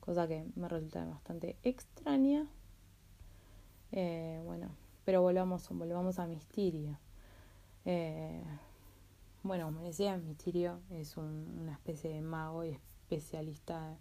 cosa 0.00 0.26
que 0.26 0.46
me 0.54 0.70
resulta 0.70 1.04
bastante 1.04 1.58
extraña. 1.64 2.46
Eh, 3.92 4.40
bueno, 4.46 4.70
pero 5.04 5.20
volvamos, 5.20 5.68
volvamos 5.68 6.18
a 6.18 6.26
Misterio. 6.26 6.98
Eh, 7.84 8.42
bueno, 9.42 9.66
como 9.66 9.82
decía, 9.82 10.16
Misterio 10.16 10.80
es 10.88 11.18
un, 11.18 11.58
una 11.60 11.72
especie 11.72 12.08
de 12.08 12.22
mago 12.22 12.64
y 12.64 12.70
especialista 12.70 13.98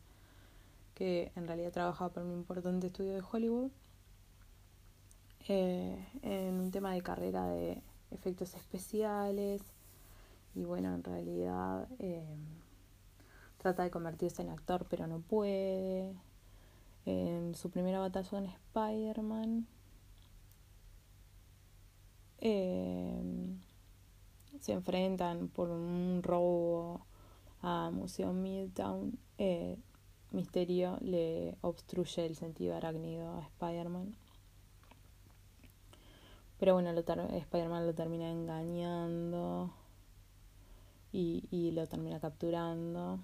que 0.93 1.33
en 1.35 1.45
realidad 1.45 1.73
trabaja 1.73 2.07
para 2.07 2.25
un 2.25 2.31
importante 2.31 2.87
estudio 2.87 3.15
de 3.15 3.21
Hollywood 3.29 3.71
eh, 5.47 6.07
en 6.21 6.59
un 6.59 6.71
tema 6.71 6.93
de 6.93 7.01
carrera 7.01 7.47
de 7.47 7.81
efectos 8.11 8.55
especiales 8.55 9.61
y 10.55 10.63
bueno, 10.63 10.93
en 10.93 11.03
realidad 11.03 11.87
eh, 11.99 12.25
trata 13.57 13.83
de 13.83 13.91
convertirse 13.91 14.41
en 14.41 14.49
actor 14.49 14.85
pero 14.89 15.07
no 15.07 15.19
puede. 15.19 16.13
En 17.05 17.53
su 17.53 17.69
primera 17.69 17.99
batalla 17.99 18.39
en 18.39 18.45
Spider-Man 18.45 19.67
eh, 22.39 23.21
se 24.59 24.73
enfrentan 24.73 25.47
por 25.47 25.69
un 25.69 26.21
robo 26.23 27.05
a 27.61 27.91
Museo 27.91 28.33
Midtown. 28.33 29.17
Eh, 29.37 29.77
Misterio 30.31 30.97
le 31.01 31.55
obstruye 31.61 32.25
el 32.25 32.35
sentido 32.35 32.75
arácnido 32.75 33.31
a 33.33 33.41
Spider-Man. 33.41 34.15
Pero 36.59 36.73
bueno, 36.73 36.91
Spider-Man 36.91 37.85
lo 37.85 37.93
termina 37.93 38.31
engañando 38.31 39.73
y, 41.11 41.43
y 41.51 41.71
lo 41.71 41.85
termina 41.87 42.19
capturando. 42.19 43.19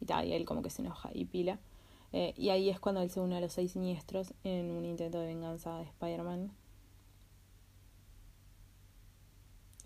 Y 0.00 0.06
tal, 0.06 0.26
y 0.26 0.32
él 0.32 0.44
como 0.46 0.62
que 0.62 0.70
se 0.70 0.82
enoja 0.82 1.10
y 1.12 1.26
pila. 1.26 1.58
Eh, 2.12 2.34
y 2.36 2.48
ahí 2.48 2.70
es 2.70 2.80
cuando 2.80 3.02
él 3.02 3.10
se 3.10 3.20
une 3.20 3.36
a 3.36 3.40
los 3.40 3.52
seis 3.52 3.72
siniestros 3.72 4.34
en 4.42 4.70
un 4.70 4.84
intento 4.84 5.18
de 5.20 5.26
venganza 5.26 5.76
de 5.78 5.84
Spider-Man. 5.84 6.50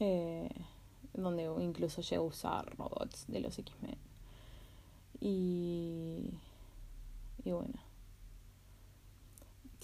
Eh, 0.00 0.48
donde 1.12 1.44
incluso 1.62 2.02
llega 2.02 2.22
a 2.22 2.24
usar 2.24 2.76
robots 2.76 3.26
de 3.28 3.40
los 3.40 3.58
X-Men. 3.58 3.98
Y, 5.20 6.30
y 7.44 7.52
bueno. 7.52 7.74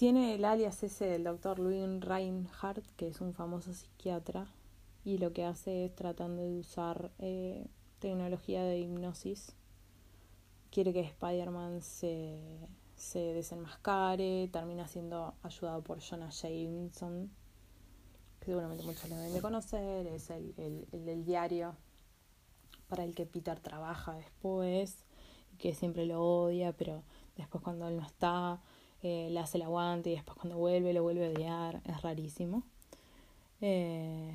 Tiene 0.01 0.33
el 0.33 0.45
alias 0.45 0.81
ese 0.81 1.05
del 1.05 1.25
doctor 1.25 1.59
Louis 1.59 2.01
Reinhardt, 2.01 2.83
que 2.97 3.07
es 3.07 3.21
un 3.21 3.35
famoso 3.35 3.71
psiquiatra, 3.71 4.47
y 5.05 5.19
lo 5.19 5.31
que 5.31 5.45
hace 5.45 5.85
es 5.85 5.95
tratando 5.95 6.41
de 6.41 6.57
usar 6.57 7.11
eh, 7.19 7.67
tecnología 7.99 8.63
de 8.63 8.79
hipnosis. 8.79 9.55
Quiere 10.71 10.91
que 10.91 11.01
Spider-Man 11.01 11.83
se, 11.83 12.41
se 12.95 13.19
desenmascare, 13.19 14.49
termina 14.51 14.87
siendo 14.87 15.35
ayudado 15.43 15.83
por 15.83 15.99
Jonah 16.01 16.31
Jameson, 16.31 17.29
que 18.39 18.47
seguramente 18.47 18.83
muchos 18.83 19.07
lo 19.07 19.17
deben 19.17 19.33
de 19.33 19.41
conocer, 19.41 20.07
es 20.07 20.31
el, 20.31 20.55
el, 20.57 20.87
el 21.07 21.25
diario 21.25 21.75
para 22.87 23.03
el 23.03 23.13
que 23.13 23.27
Peter 23.27 23.59
trabaja 23.59 24.15
después, 24.15 25.05
que 25.59 25.75
siempre 25.75 26.07
lo 26.07 26.23
odia, 26.23 26.73
pero 26.73 27.03
después 27.37 27.63
cuando 27.63 27.87
él 27.87 27.97
no 27.97 28.03
está, 28.03 28.63
eh, 29.03 29.29
le 29.31 29.39
hace 29.39 29.57
el 29.57 29.63
aguante 29.63 30.11
y 30.11 30.15
después 30.15 30.37
cuando 30.37 30.57
vuelve 30.57 30.93
lo 30.93 31.03
vuelve 31.03 31.27
a 31.27 31.29
odiar, 31.29 31.81
es 31.85 32.01
rarísimo. 32.01 32.63
Eh, 33.61 34.33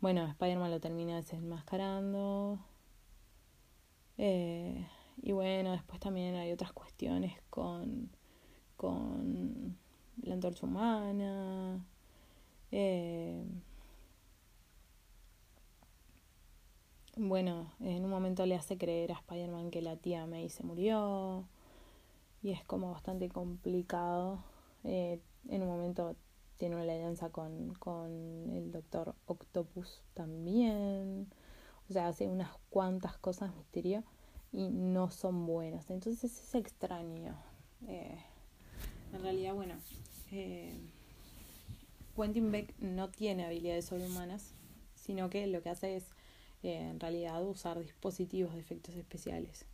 bueno, 0.00 0.26
Spider-Man 0.26 0.70
lo 0.70 0.80
termina 0.80 1.16
desenmascarando. 1.16 2.58
Eh, 4.16 4.86
y 5.22 5.32
bueno, 5.32 5.72
después 5.72 6.00
también 6.00 6.36
hay 6.36 6.52
otras 6.52 6.72
cuestiones 6.72 7.34
con, 7.50 8.10
con 8.76 9.76
la 10.22 10.34
antorcha 10.34 10.66
humana. 10.66 11.84
Eh, 12.70 13.44
bueno, 17.16 17.72
en 17.80 18.04
un 18.04 18.10
momento 18.10 18.46
le 18.46 18.54
hace 18.54 18.78
creer 18.78 19.10
a 19.12 19.16
Spider-Man 19.16 19.70
que 19.70 19.82
la 19.82 19.96
tía 19.96 20.26
May 20.26 20.48
se 20.48 20.62
murió 20.62 21.44
y 22.42 22.50
es 22.50 22.64
como 22.64 22.90
bastante 22.92 23.28
complicado. 23.28 24.44
Eh, 24.84 25.20
en 25.48 25.62
un 25.62 25.68
momento 25.68 26.16
tiene 26.56 26.74
una 26.74 26.84
alianza 26.84 27.30
con, 27.30 27.74
con 27.74 28.50
el 28.50 28.70
Doctor 28.72 29.14
Octopus 29.26 30.02
también. 30.14 31.28
O 31.88 31.92
sea, 31.92 32.08
hace 32.08 32.28
unas 32.28 32.50
cuantas 32.68 33.16
cosas 33.18 33.54
misterio 33.54 34.04
y 34.52 34.68
no 34.68 35.10
son 35.10 35.46
buenas. 35.46 35.88
Entonces 35.90 36.42
es 36.42 36.54
extraño. 36.54 37.36
Eh, 37.86 38.18
en 39.12 39.22
realidad, 39.22 39.54
bueno, 39.54 39.74
eh, 40.32 40.78
Quentin 42.14 42.50
Beck 42.50 42.78
no 42.80 43.08
tiene 43.10 43.46
habilidades 43.46 43.86
sobrehumanas, 43.86 44.54
sino 44.94 45.30
que 45.30 45.46
lo 45.46 45.62
que 45.62 45.70
hace 45.70 45.96
es, 45.96 46.04
eh, 46.62 46.90
en 46.90 47.00
realidad, 47.00 47.42
usar 47.46 47.78
dispositivos 47.78 48.52
de 48.54 48.60
efectos 48.60 48.96
especiales. 48.96 49.64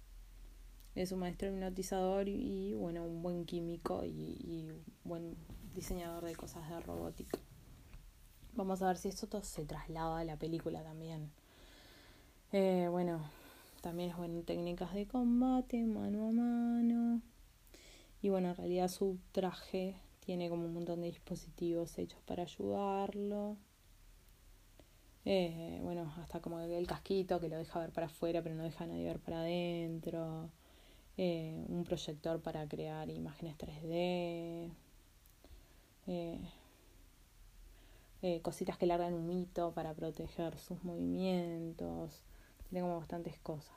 Es 0.94 1.10
un 1.10 1.18
maestro 1.18 1.48
hipnotizador 1.48 2.28
y, 2.28 2.74
bueno, 2.74 3.04
un 3.04 3.22
buen 3.22 3.44
químico 3.44 4.04
y, 4.04 4.10
y, 4.10 4.68
buen 5.02 5.36
diseñador 5.74 6.24
de 6.24 6.36
cosas 6.36 6.68
de 6.68 6.78
robótica. 6.80 7.38
Vamos 8.54 8.80
a 8.82 8.86
ver 8.86 8.96
si 8.96 9.08
esto 9.08 9.26
todo 9.26 9.42
se 9.42 9.64
traslada 9.64 10.20
a 10.20 10.24
la 10.24 10.36
película 10.36 10.84
también. 10.84 11.32
Eh, 12.52 12.86
bueno, 12.88 13.28
también 13.80 14.10
es 14.10 14.16
bueno 14.16 14.42
técnicas 14.42 14.94
de 14.94 15.08
combate, 15.08 15.84
mano 15.84 16.28
a 16.28 16.32
mano. 16.32 17.20
Y 18.22 18.28
bueno, 18.28 18.50
en 18.50 18.56
realidad 18.56 18.86
su 18.86 19.18
traje 19.32 19.96
tiene 20.20 20.48
como 20.48 20.64
un 20.64 20.74
montón 20.74 21.00
de 21.00 21.08
dispositivos 21.08 21.98
hechos 21.98 22.20
para 22.24 22.44
ayudarlo. 22.44 23.56
Eh, 25.24 25.80
bueno, 25.82 26.12
hasta 26.18 26.40
como 26.40 26.60
el 26.60 26.86
casquito 26.86 27.40
que 27.40 27.48
lo 27.48 27.56
deja 27.56 27.80
ver 27.80 27.90
para 27.90 28.06
afuera 28.06 28.42
pero 28.42 28.54
no 28.54 28.62
deja 28.62 28.84
a 28.84 28.86
nadie 28.86 29.04
ver 29.04 29.18
para 29.18 29.40
adentro. 29.40 30.50
Eh, 31.16 31.64
un 31.68 31.84
proyector 31.84 32.40
para 32.42 32.66
crear 32.66 33.08
imágenes 33.08 33.56
3D. 33.56 34.72
Eh, 36.06 36.40
eh, 38.22 38.40
cositas 38.42 38.76
que 38.78 38.86
largan 38.86 39.14
un 39.14 39.28
mito 39.28 39.72
para 39.72 39.94
proteger 39.94 40.58
sus 40.58 40.82
movimientos. 40.82 42.22
Tiene 42.68 42.82
como 42.82 42.98
bastantes 42.98 43.38
cosas. 43.38 43.76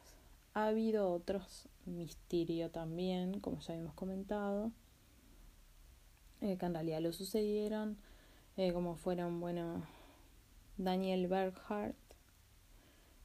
Ha 0.54 0.68
habido 0.68 1.12
otros 1.12 1.70
misterio 1.86 2.72
también, 2.72 3.40
como 3.40 3.60
ya 3.60 3.74
habíamos 3.74 3.94
comentado, 3.94 4.72
que 6.40 6.58
en 6.60 6.74
realidad 6.74 7.02
lo 7.02 7.14
sucedieron, 7.14 7.98
como 8.74 8.96
fueron, 8.96 9.40
bueno, 9.40 9.84
Daniel 10.78 11.28
Berghardt, 11.28 11.96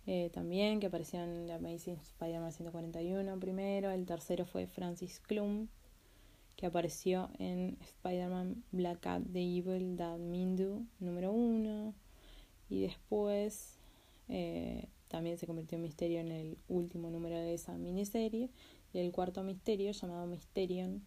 eh, 0.07 0.31
también, 0.33 0.81
que 0.81 0.87
apareció 0.87 1.23
en 1.23 1.51
Amazing 1.51 1.97
Spider-Man 1.97 2.53
141 2.53 3.39
primero. 3.39 3.91
El 3.91 4.05
tercero 4.05 4.45
fue 4.47 4.67
Francis 4.67 5.21
Klum, 5.21 5.69
que 6.57 6.67
apareció 6.67 7.31
en 7.39 7.79
Spider-Man 7.81 8.65
Black 8.73 9.01
Cat 9.01 9.23
The 9.33 9.41
Evil 9.41 9.97
That 9.97 10.19
Mindu 10.19 10.87
número 10.99 11.33
1. 11.33 11.95
Y 12.69 12.81
después 12.83 13.79
eh, 14.29 14.89
también 15.09 15.39
se 15.39 15.47
convirtió 15.47 15.77
en 15.77 15.83
misterio 15.83 16.21
en 16.21 16.33
el 16.33 16.59
último 16.69 17.11
número 17.11 17.37
de 17.37 17.55
esa 17.55 17.77
miniserie. 17.77 18.51
Y 18.93 18.99
el 18.99 19.13
cuarto 19.13 19.43
misterio, 19.43 19.93
llamado 19.93 20.27
Mysterion, 20.27 21.07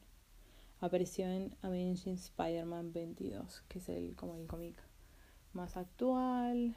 apareció 0.79 1.27
en 1.27 1.55
Amazing 1.61 2.15
Spider-Man 2.15 2.93
22, 2.93 3.63
que 3.67 3.79
es 3.79 3.89
el, 3.89 4.15
como 4.15 4.35
el 4.35 4.47
cómic 4.47 4.75
más 5.53 5.75
actual. 5.75 6.75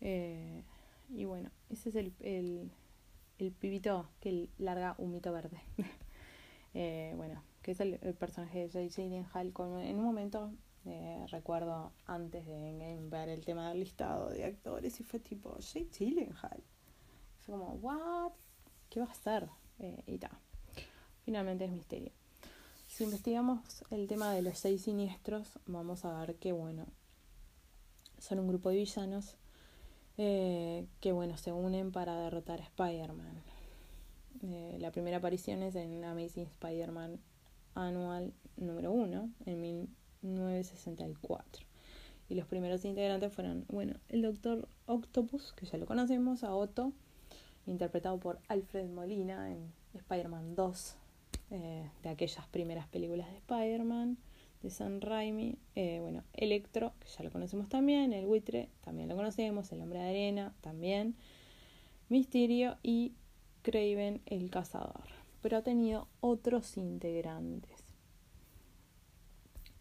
Eh, 0.00 0.62
y 1.10 1.24
bueno, 1.24 1.50
ese 1.70 1.88
es 1.88 1.96
el, 1.96 2.12
el, 2.20 2.70
el 3.38 3.52
pibito 3.52 4.08
que 4.20 4.48
larga 4.58 4.94
un 4.98 5.12
mito 5.12 5.32
verde. 5.32 5.60
eh, 6.74 7.14
bueno, 7.16 7.42
que 7.62 7.72
es 7.72 7.80
el, 7.80 7.98
el 8.02 8.14
personaje 8.14 8.60
de 8.60 8.68
Jay 8.68 8.88
Gyllenhaal. 8.88 9.52
Con, 9.52 9.80
en 9.80 9.96
un 9.98 10.04
momento 10.04 10.52
eh, 10.84 11.24
recuerdo 11.30 11.92
antes 12.06 12.46
de 12.46 12.98
ver 13.10 13.28
el 13.28 13.44
tema 13.44 13.68
del 13.70 13.80
listado 13.80 14.30
de 14.30 14.44
actores 14.44 14.98
y 15.00 15.04
fue 15.04 15.20
tipo 15.20 15.56
Jay 15.60 15.88
Gyllenhaal. 15.96 16.62
Fue 17.40 17.56
como, 17.56 17.72
¿what? 17.74 18.32
¿Qué 18.90 19.00
va 19.00 19.06
a 19.06 19.10
hacer? 19.10 19.48
Y 20.06 20.18
tal. 20.18 20.32
Finalmente 21.24 21.66
es 21.66 21.70
misterio. 21.70 22.10
Si 22.88 23.04
investigamos 23.04 23.84
el 23.90 24.08
tema 24.08 24.32
de 24.32 24.42
los 24.42 24.58
seis 24.58 24.82
siniestros, 24.82 25.58
vamos 25.66 26.04
a 26.04 26.18
ver 26.18 26.36
que, 26.36 26.52
bueno, 26.52 26.86
son 28.18 28.40
un 28.40 28.48
grupo 28.48 28.70
de 28.70 28.76
villanos 28.76 29.36
eh, 30.18 30.86
que, 31.00 31.12
bueno, 31.12 31.36
se 31.36 31.52
unen 31.52 31.92
para 31.92 32.20
derrotar 32.20 32.60
a 32.60 32.64
Spider-Man. 32.64 33.42
Eh, 34.42 34.76
la 34.80 34.90
primera 34.90 35.16
aparición 35.18 35.62
es 35.62 35.74
en 35.76 36.04
Amazing 36.04 36.46
Spider-Man 36.46 37.18
Anual 37.74 38.32
número 38.56 38.92
1, 38.92 39.30
en 39.46 39.60
1964. 40.22 41.64
Y 42.28 42.34
los 42.34 42.46
primeros 42.46 42.84
integrantes 42.84 43.32
fueron, 43.32 43.64
bueno, 43.68 43.94
el 44.08 44.22
Doctor 44.22 44.68
Octopus, 44.86 45.52
que 45.54 45.66
ya 45.66 45.78
lo 45.78 45.86
conocemos, 45.86 46.44
a 46.44 46.54
Otto, 46.54 46.92
interpretado 47.66 48.18
por 48.18 48.40
Alfred 48.48 48.88
Molina 48.88 49.50
en 49.50 49.72
Spider-Man 49.94 50.54
2, 50.56 50.96
eh, 51.50 51.90
de 52.02 52.08
aquellas 52.08 52.46
primeras 52.48 52.88
películas 52.88 53.30
de 53.30 53.36
Spider-Man, 53.36 54.18
de 54.62 54.70
Sam 54.70 55.00
Raimi. 55.00 55.56
Eh, 55.74 55.98
bueno, 56.00 56.24
Electro, 56.32 56.92
que 57.00 57.08
ya 57.08 57.24
lo 57.24 57.30
conocemos 57.30 57.68
también, 57.68 58.12
el 58.12 58.26
buitre, 58.26 58.68
también 58.82 59.08
lo 59.08 59.16
conocemos, 59.16 59.70
el 59.72 59.80
hombre 59.80 60.00
de 60.00 60.08
arena, 60.08 60.54
también. 60.60 61.16
Mysterio 62.08 62.76
y 62.82 63.12
Craven 63.62 64.22
el 64.26 64.50
cazador. 64.50 65.04
Pero 65.42 65.58
ha 65.58 65.62
tenido 65.62 66.08
otros 66.20 66.76
integrantes. 66.76 67.84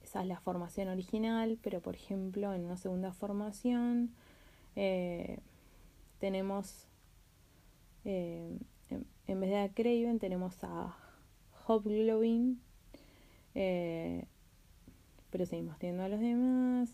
Esa 0.04 0.22
es 0.22 0.28
la 0.28 0.40
formación 0.40 0.88
original, 0.90 1.58
pero 1.62 1.82
por 1.82 1.96
ejemplo, 1.96 2.54
en 2.54 2.66
una 2.66 2.78
segunda 2.78 3.12
formación 3.12 4.14
eh, 4.76 5.40
tenemos, 6.20 6.88
eh, 8.06 8.58
en, 9.28 9.40
vez 9.40 9.50
de 9.50 9.72
Craven, 9.74 10.20
tenemos 10.20 10.64
a 10.64 10.96
Hobgoblin, 11.66 12.62
pero 15.30 15.46
seguimos 15.46 15.78
teniendo 15.78 16.04
a 16.04 16.10
los 16.10 16.20
demás. 16.20 16.90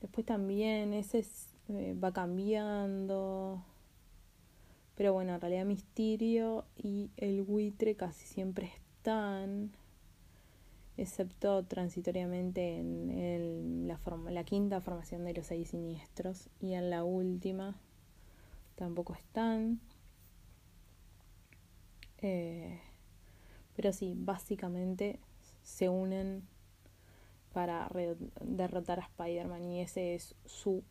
Después 0.00 0.26
también 0.26 0.92
ese 0.92 1.20
es, 1.20 1.48
eh, 1.68 1.96
va 2.02 2.12
cambiando. 2.12 3.62
Pero 4.96 5.12
bueno, 5.12 5.34
en 5.34 5.40
realidad 5.40 5.64
Misterio 5.64 6.64
y 6.76 7.10
el 7.16 7.42
buitre 7.42 7.96
casi 7.96 8.26
siempre 8.26 8.66
están, 8.74 9.70
excepto 10.96 11.64
transitoriamente 11.64 12.78
en, 12.78 13.10
en 13.10 13.88
la, 13.88 13.98
forma, 13.98 14.30
la 14.30 14.44
quinta 14.44 14.80
formación 14.80 15.24
de 15.24 15.34
los 15.34 15.46
seis 15.46 15.68
siniestros 15.68 16.48
y 16.60 16.72
en 16.72 16.88
la 16.88 17.04
última 17.04 17.76
tampoco 18.76 19.14
están. 19.14 19.80
Eh, 22.18 22.80
pero 23.74 23.92
sí, 23.92 24.14
básicamente 24.16 25.18
se 25.62 25.88
unen 25.88 26.42
para 27.56 27.88
derrotar 28.42 29.00
a 29.00 29.04
Spider-Man 29.04 29.64
y 29.64 29.80
ese 29.80 30.14
es 30.14 30.34
su 30.44 30.84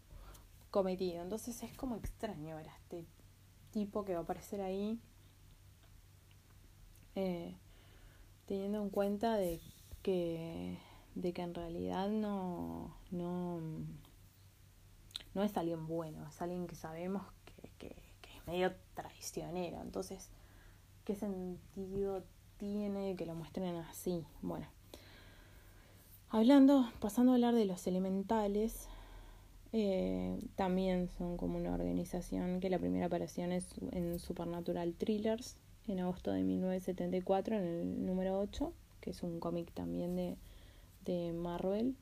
cometido. 0.72 1.22
Entonces 1.22 1.62
es 1.62 1.78
como 1.78 1.96
extraño 1.96 2.56
ver 2.56 2.70
a 2.70 2.76
este 2.78 3.06
tipo 3.70 4.04
que 4.04 4.14
va 4.14 4.22
a 4.22 4.24
aparecer 4.24 4.62
ahí. 4.62 5.00
Eh, 7.14 7.56
teniendo 8.48 8.82
en 8.82 8.90
cuenta 8.90 9.36
de 9.36 9.62
que 10.02 10.80
de 11.14 11.34
que 11.34 11.44
en 11.44 11.54
realidad 11.54 12.10
no 12.10 12.98
no 13.12 13.62
no 15.36 15.44
es 15.44 15.56
alguien 15.56 15.86
bueno 15.86 16.28
es 16.28 16.42
alguien 16.42 16.66
que 16.66 16.76
sabemos 16.76 17.24
que, 17.46 17.70
que, 17.78 17.96
que 18.22 18.38
es 18.38 18.48
medio 18.48 18.74
traicionero 18.96 19.82
entonces 19.82 20.30
qué 21.06 21.16
sentido 21.16 22.26
tiene 22.58 23.16
que 23.16 23.26
lo 23.26 23.36
muestren 23.36 23.78
así 23.78 24.26
bueno 24.42 24.75
hablando 26.30 26.90
pasando 27.00 27.32
a 27.32 27.36
hablar 27.36 27.56
de 27.56 27.66
los 27.66 27.86
elementales 27.88 28.88
eh, 29.74 30.40
también 30.56 31.10
son 31.18 31.38
como 31.38 31.58
una 31.58 31.74
organización 31.74 32.60
que 32.60 32.70
la 32.70 32.80
primera 32.80 33.08
aparición 33.08 33.52
es 33.52 33.68
en 33.92 34.20
Supernatural 34.20 34.94
Thrillers 34.94 35.58
en 35.88 36.00
agosto 36.00 36.32
de 36.32 36.44
1974 36.44 37.56
en 37.58 37.64
el 37.64 38.06
número 38.06 38.40
8 38.40 38.74
que 39.06 39.12
es 39.12 39.22
un 39.22 39.40
cómic 39.40 39.72
también 39.72 40.16
de, 40.16 40.36
de 41.06 41.32
Marvel. 41.32 41.96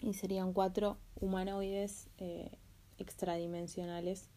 Y 0.00 0.14
serían 0.14 0.52
cuatro 0.52 0.96
humanoides 1.20 2.08
eh, 2.18 2.50
extradimensionales 2.98 4.28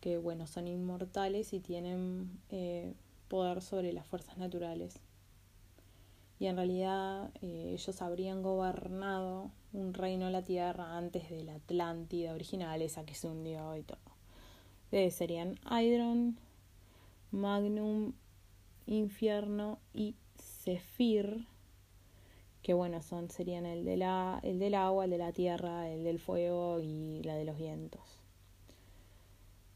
que 0.00 0.18
bueno 0.18 0.46
son 0.46 0.68
inmortales 0.68 1.52
y 1.52 1.60
tienen 1.60 2.38
eh, 2.50 2.94
poder 3.28 3.60
sobre 3.60 3.92
las 3.92 4.06
fuerzas 4.06 4.38
naturales 4.38 5.00
y 6.42 6.48
en 6.48 6.56
realidad 6.56 7.30
eh, 7.40 7.70
ellos 7.72 8.02
habrían 8.02 8.42
gobernado 8.42 9.52
un 9.72 9.94
reino 9.94 10.26
en 10.26 10.32
la 10.32 10.42
tierra 10.42 10.96
antes 10.96 11.30
de 11.30 11.44
la 11.44 11.54
Atlántida 11.54 12.34
original 12.34 12.82
esa 12.82 13.04
que 13.04 13.14
se 13.14 13.28
hundió 13.28 13.76
y 13.76 13.84
todo. 13.84 14.00
Eh, 14.90 15.12
serían 15.12 15.54
Hydron 15.70 16.36
Magnum 17.30 18.14
Infierno 18.86 19.78
y 19.94 20.16
Zephyr 20.36 21.46
que 22.62 22.74
bueno 22.74 23.02
son 23.02 23.30
serían 23.30 23.64
el 23.64 23.84
de 23.84 23.96
la 23.98 24.40
el 24.42 24.58
del 24.58 24.74
agua 24.74 25.04
el 25.04 25.12
de 25.12 25.18
la 25.18 25.30
tierra 25.30 25.88
el 25.88 26.02
del 26.02 26.18
fuego 26.18 26.80
y 26.80 27.22
la 27.22 27.36
de 27.36 27.44
los 27.44 27.56
vientos. 27.56 28.18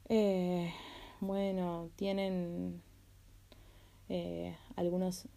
Eh, 0.09 0.75
bueno 1.21 1.91
tienen 1.95 2.83
eh, 4.09 4.57
algunos 4.75 5.29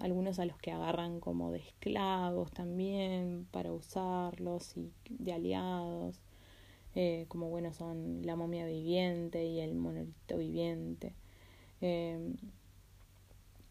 algunos 0.00 0.38
a 0.38 0.46
los 0.46 0.58
que 0.58 0.72
agarran 0.72 1.20
como 1.20 1.52
de 1.52 1.58
esclavos 1.58 2.50
también 2.52 3.46
para 3.50 3.72
usarlos 3.72 4.76
y 4.76 4.92
de 5.08 5.32
aliados 5.32 6.20
eh, 6.94 7.26
como 7.28 7.48
bueno 7.48 7.72
son 7.72 8.22
la 8.24 8.34
momia 8.34 8.66
viviente 8.66 9.46
y 9.46 9.60
el 9.60 9.74
monolito 9.74 10.38
viviente. 10.38 11.14
Eh, 11.80 12.34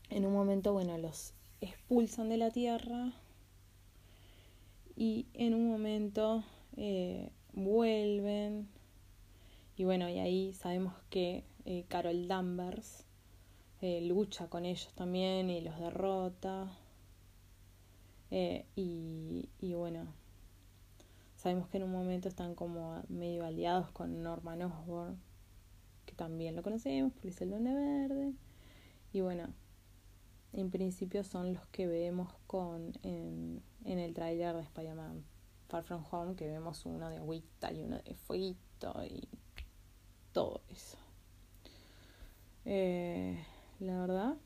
en 0.10 0.26
un 0.26 0.34
momento 0.34 0.74
bueno 0.74 0.98
los 0.98 1.34
expulsan 1.62 2.30
de 2.30 2.38
la 2.38 2.50
tierra 2.50 3.14
y 4.96 5.28
en 5.34 5.54
un 5.54 5.70
momento 5.70 6.44
eh, 6.78 7.32
vuelven. 7.54 8.68
Y 9.78 9.86
bueno 9.86 10.10
y 10.10 10.20
ahí 10.20 10.54
sabemos 10.54 10.94
que 11.10 11.44
eh, 11.66 11.86
Carol 11.88 12.28
Danvers 12.28 13.06
eh, 13.82 14.02
lucha 14.02 14.50
con 14.50 14.66
ellos 14.66 14.92
también 14.96 15.50
y 15.50 15.62
los 15.62 15.80
derrota. 15.80 16.72
Eh, 18.32 18.66
y, 18.76 19.50
y 19.60 19.74
bueno 19.74 20.06
sabemos 21.36 21.68
que 21.68 21.78
en 21.78 21.84
un 21.84 21.92
momento 21.92 22.28
están 22.28 22.54
como 22.54 23.02
medio 23.08 23.44
aliados 23.44 23.90
con 23.90 24.22
Norman 24.22 24.62
Osborn 24.62 25.20
que 26.06 26.14
también 26.14 26.56
lo 26.56 26.62
conocemos 26.62 27.12
porque 27.14 27.30
es 27.30 27.42
el 27.42 27.50
Duende 27.50 27.74
Verde. 27.74 28.34
Y 29.14 29.22
bueno 29.22 29.48
en 30.54 30.70
principio 30.70 31.24
son 31.24 31.54
los 31.54 31.66
que 31.68 31.88
vemos 31.88 32.34
con 32.46 32.94
en, 33.04 33.64
en 33.86 34.00
el 34.00 34.14
tráiler 34.14 34.56
de 34.56 34.62
Spider-Man 34.62 35.24
Far 35.70 35.84
From 35.84 36.04
Home 36.12 36.36
que 36.36 36.48
vemos 36.48 36.86
uno 36.86 37.10
de 37.10 37.18
agüita 37.18 37.72
y 37.72 37.82
uno 37.84 37.98
de 38.00 38.16
fueguito 38.16 39.04
y 39.06 39.28
todo 40.34 40.62
eso. 40.70 40.98
Eh, 42.66 43.44
la 43.80 44.00
verdad 44.00 44.38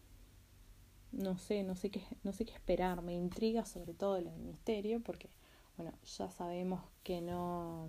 no 1.12 1.38
sé 1.38 1.64
no 1.64 1.76
sé 1.76 1.90
qué 1.90 2.04
no 2.24 2.34
sé 2.34 2.46
qué 2.46 2.54
esperar 2.54 3.02
me 3.02 3.14
intriga 3.14 3.66
sobre 3.66 3.94
todo 3.94 4.18
el 4.18 4.30
misterio 4.32 5.02
porque 5.02 5.30
bueno, 5.76 5.92
ya 6.18 6.30
sabemos 6.30 6.82
que 7.04 7.20
no, 7.22 7.88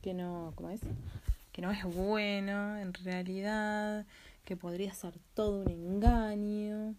que 0.00 0.14
no, 0.14 0.52
¿cómo 0.56 0.70
es? 0.70 0.80
Que 1.52 1.60
no 1.60 1.70
es 1.70 1.84
bueno 1.84 2.78
en 2.78 2.94
realidad, 2.94 4.06
que 4.44 4.56
podría 4.56 4.94
ser 4.94 5.18
todo 5.34 5.60
un 5.60 5.70
engaño. 5.70 6.94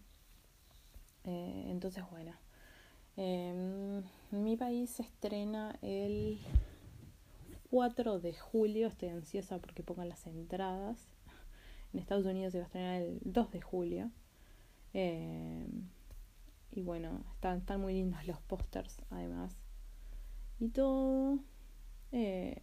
Eh, 1.24 1.64
entonces, 1.70 2.04
bueno, 2.10 2.32
eh, 3.16 4.02
mi 4.30 4.56
país 4.56 4.90
se 4.90 5.02
estrena 5.02 5.76
el 5.82 6.38
4 7.70 8.20
de 8.20 8.34
julio, 8.34 8.86
estoy 8.86 9.08
ansiosa 9.08 9.58
porque 9.58 9.82
pongan 9.82 10.08
las 10.08 10.24
entradas. 10.28 10.98
En 11.92 12.00
Estados 12.00 12.26
Unidos 12.26 12.52
se 12.52 12.58
va 12.58 12.64
a 12.64 12.66
estrenar 12.66 13.02
el 13.02 13.20
2 13.24 13.52
de 13.52 13.60
julio. 13.60 14.10
Eh, 14.94 15.66
y 16.70 16.82
bueno, 16.82 17.24
están, 17.34 17.58
están 17.58 17.80
muy 17.80 17.94
lindos 17.94 18.26
los 18.26 18.40
pósters 18.40 19.02
además. 19.10 19.56
Y 20.60 20.68
todo. 20.68 21.38
Eh, 22.12 22.60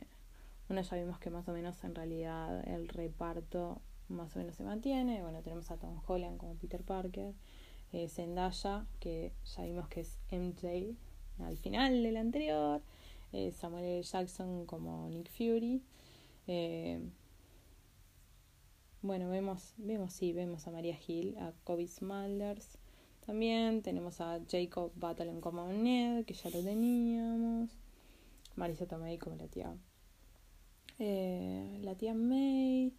bueno, 0.68 0.82
ya 0.82 0.98
vimos 0.98 1.20
que 1.20 1.30
más 1.30 1.48
o 1.48 1.54
menos 1.54 1.84
en 1.84 1.96
realidad 1.96 2.68
el 2.68 2.88
reparto 2.88 3.82
más 4.08 4.36
o 4.36 4.40
menos 4.40 4.56
se 4.56 4.64
mantiene. 4.64 5.22
Bueno, 5.22 5.42
tenemos 5.42 5.70
a 5.72 5.78
Tom 5.78 6.00
Holland 6.06 6.38
como 6.38 6.56
Peter 6.56 6.84
Parker. 6.84 7.34
Eh, 7.94 8.10
Zendaya, 8.10 8.86
que 9.00 9.32
ya 9.56 9.64
vimos 9.64 9.88
que 9.88 10.02
es 10.02 10.18
MJ 10.32 10.96
al 11.40 11.58
final 11.58 12.04
del 12.04 12.18
anterior. 12.18 12.82
Eh, 13.32 13.52
Samuel 13.52 13.86
L. 13.86 14.04
Jackson 14.04 14.66
como 14.66 15.10
Nick 15.10 15.30
Fury. 15.30 15.82
Bueno, 19.06 19.30
vemos, 19.30 19.74
vemos, 19.78 20.14
sí, 20.14 20.34
vemos 20.34 20.66
a 20.68 20.72
Maria 20.72 20.98
Hill, 21.08 21.38
a 21.38 21.54
Kobe 21.64 21.88
Smulders. 21.88 22.80
También 23.26 23.84
tenemos 23.84 24.20
a 24.20 24.40
Jacob 24.50 24.92
Batalon 24.96 25.42
como 25.42 25.68
Ned, 25.72 26.26
que 26.26 26.34
ya 26.34 26.50
lo 26.50 26.64
teníamos. 26.64 27.70
Marisa 28.56 28.88
Tomei 28.88 29.20
como 29.20 29.36
la 29.36 29.48
tía. 29.48 29.76
Eh, 30.98 31.80
la 31.84 31.94
tía 31.96 32.16
May. 32.16 32.94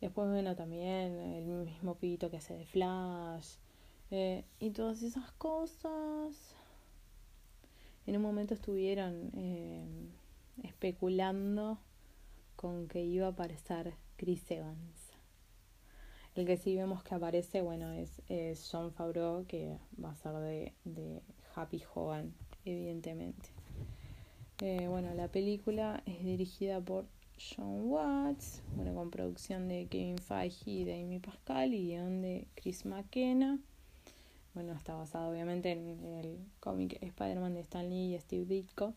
Después, 0.00 0.28
bueno, 0.30 0.56
también 0.56 1.12
el 1.20 1.44
mismo 1.44 1.94
pito 1.94 2.28
que 2.28 2.38
hace 2.38 2.54
de 2.54 2.66
Flash. 2.66 3.54
Eh, 4.10 4.44
y 4.58 4.70
todas 4.70 5.02
esas 5.02 5.30
cosas. 5.32 6.56
En 8.06 8.16
un 8.16 8.22
momento 8.22 8.54
estuvieron 8.54 9.30
eh, 9.34 9.86
especulando 10.64 11.78
con 12.56 12.88
que 12.88 13.04
iba 13.04 13.26
a 13.26 13.30
aparecer 13.30 13.94
Chris 14.16 14.50
Evans. 14.50 14.99
El 16.34 16.46
que 16.46 16.56
sí 16.56 16.76
vemos 16.76 17.02
que 17.02 17.14
aparece, 17.14 17.60
bueno, 17.60 17.92
es, 17.92 18.68
John 18.70 18.92
Favreau, 18.92 19.44
que 19.46 19.76
va 20.02 20.10
a 20.10 20.16
ser 20.16 20.32
de, 20.34 20.72
de 20.84 21.22
Happy 21.54 21.82
Hogan, 21.94 22.32
evidentemente. 22.64 23.50
Eh, 24.62 24.86
bueno, 24.88 25.12
la 25.14 25.28
película 25.28 26.02
es 26.06 26.22
dirigida 26.22 26.80
por 26.80 27.06
John 27.38 27.90
Watts, 27.90 28.62
bueno, 28.76 28.94
con 28.94 29.10
producción 29.10 29.68
de 29.68 29.86
Kevin 29.86 30.18
Feige 30.18 30.70
y 30.70 30.84
de 30.84 31.02
Amy 31.02 31.18
Pascal 31.18 31.72
y 31.72 31.88
guion 31.88 32.20
de 32.20 32.46
Chris 32.54 32.84
McKenna. 32.84 33.58
Bueno, 34.52 34.72
está 34.72 34.94
basado 34.94 35.30
obviamente 35.30 35.72
en 35.72 36.04
el 36.04 36.38
cómic 36.60 36.98
Spider-Man 37.00 37.54
de 37.54 37.60
Stan 37.60 37.88
Lee 37.88 38.14
y 38.14 38.18
Steve 38.18 38.44
Ditko. 38.44 38.92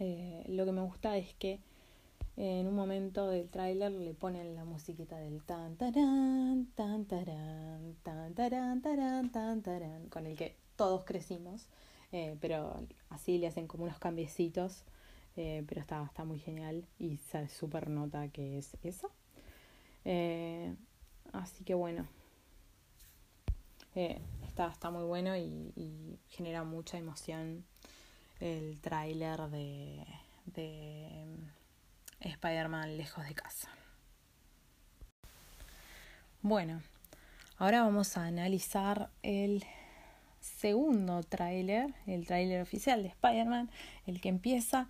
Eh, 0.00 0.44
lo 0.48 0.64
que 0.64 0.72
me 0.72 0.82
gusta 0.82 1.16
es 1.16 1.32
que 1.34 1.60
en 2.36 2.66
un 2.66 2.74
momento 2.74 3.28
del 3.28 3.48
tráiler 3.48 3.92
le 3.92 4.12
ponen 4.12 4.54
la 4.54 4.64
musiquita 4.64 5.16
del 5.18 5.42
tan 5.42 5.76
tarán, 5.76 6.68
tan 6.74 7.06
tarán, 7.06 7.96
tan 8.02 8.34
tarán, 8.34 8.82
tarán, 8.82 9.32
tan 9.32 9.62
tarán, 9.62 10.08
con 10.10 10.26
el 10.26 10.36
que 10.36 10.54
todos 10.76 11.04
crecimos, 11.04 11.66
eh, 12.12 12.36
pero 12.40 12.86
así 13.08 13.38
le 13.38 13.46
hacen 13.46 13.66
como 13.66 13.84
unos 13.84 13.98
cambiecitos, 13.98 14.84
eh, 15.36 15.64
pero 15.66 15.80
está, 15.80 16.04
está 16.04 16.24
muy 16.24 16.38
genial 16.38 16.86
y 16.98 17.16
se 17.16 17.48
super 17.48 17.88
nota 17.88 18.28
que 18.28 18.58
es 18.58 18.76
eso. 18.82 19.10
Eh, 20.04 20.74
así 21.32 21.64
que 21.64 21.74
bueno, 21.74 22.06
está, 23.94 24.68
está 24.68 24.90
muy 24.90 25.04
bueno 25.04 25.34
y, 25.36 25.72
y 25.74 26.18
genera 26.28 26.64
mucha 26.64 26.98
emoción 26.98 27.64
el 28.40 28.78
tráiler 28.82 29.48
de, 29.48 30.04
de 30.44 31.26
Spider-Man 32.20 32.96
lejos 32.96 33.24
de 33.26 33.34
casa. 33.34 33.68
Bueno, 36.42 36.80
ahora 37.58 37.82
vamos 37.82 38.16
a 38.16 38.26
analizar 38.26 39.10
el 39.22 39.64
segundo 40.40 41.22
tráiler, 41.22 41.94
el 42.06 42.26
tráiler 42.26 42.62
oficial 42.62 43.02
de 43.02 43.08
Spider-Man, 43.08 43.70
el 44.06 44.20
que 44.20 44.28
empieza 44.28 44.88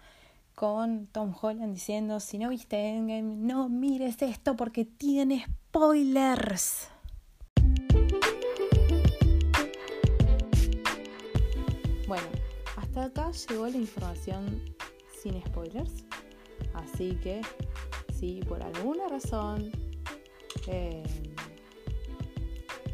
con 0.54 1.06
Tom 1.06 1.34
Holland 1.38 1.74
diciendo, 1.74 2.18
si 2.18 2.38
no 2.38 2.48
viste 2.48 2.88
Endgame, 2.88 3.22
no 3.22 3.68
mires 3.68 4.20
esto 4.22 4.56
porque 4.56 4.84
tiene 4.84 5.44
spoilers. 5.44 6.88
Bueno, 12.08 12.26
hasta 12.76 13.04
acá 13.04 13.30
llegó 13.32 13.66
la 13.66 13.76
información 13.76 14.62
sin 15.22 15.42
spoilers. 15.42 16.05
Así 16.76 17.16
que 17.22 17.40
si 18.18 18.40
por 18.40 18.62
alguna 18.62 19.08
razón 19.08 19.70
eh, 20.66 21.02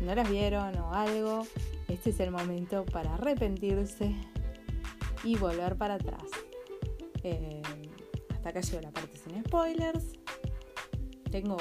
no 0.01 0.15
las 0.15 0.29
vieron 0.31 0.77
o 0.79 0.93
algo, 0.93 1.47
este 1.89 2.11
es 2.11 2.21
el 2.21 2.31
momento 2.31 2.85
para 2.87 3.15
arrepentirse 3.15 4.15
y 5.25 5.37
volver 5.37 5.77
para 5.77 5.95
atrás. 5.95 6.25
Eh, 7.23 7.63
hasta 8.31 8.49
acá 8.49 8.61
llegó 8.61 8.81
la 8.81 8.91
parte 8.91 9.17
sin 9.17 9.45
spoilers. 9.45 10.05
Tengo 11.31 11.57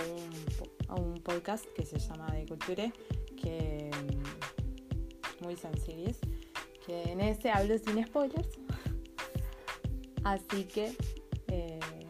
un, 0.98 1.22
podcast 1.22 1.66
que 1.76 1.86
se 1.86 2.00
llama 2.00 2.28
De 2.32 2.46
Culture, 2.46 2.92
que 3.40 3.92
muy 5.42 5.56
sencillo, 5.56 6.12
que 6.86 7.04
en 7.04 7.22
ese 7.22 7.52
hablo 7.52 7.78
sin 7.78 8.04
spoilers. 8.06 8.50
Así 10.24 10.66
que 10.66 10.96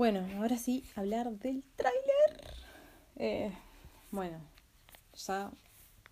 Bueno, 0.00 0.26
ahora 0.38 0.56
sí, 0.56 0.82
hablar 0.96 1.30
del 1.30 1.62
tráiler. 1.76 2.54
Eh, 3.16 3.52
bueno, 4.10 4.38
ya 5.14 5.50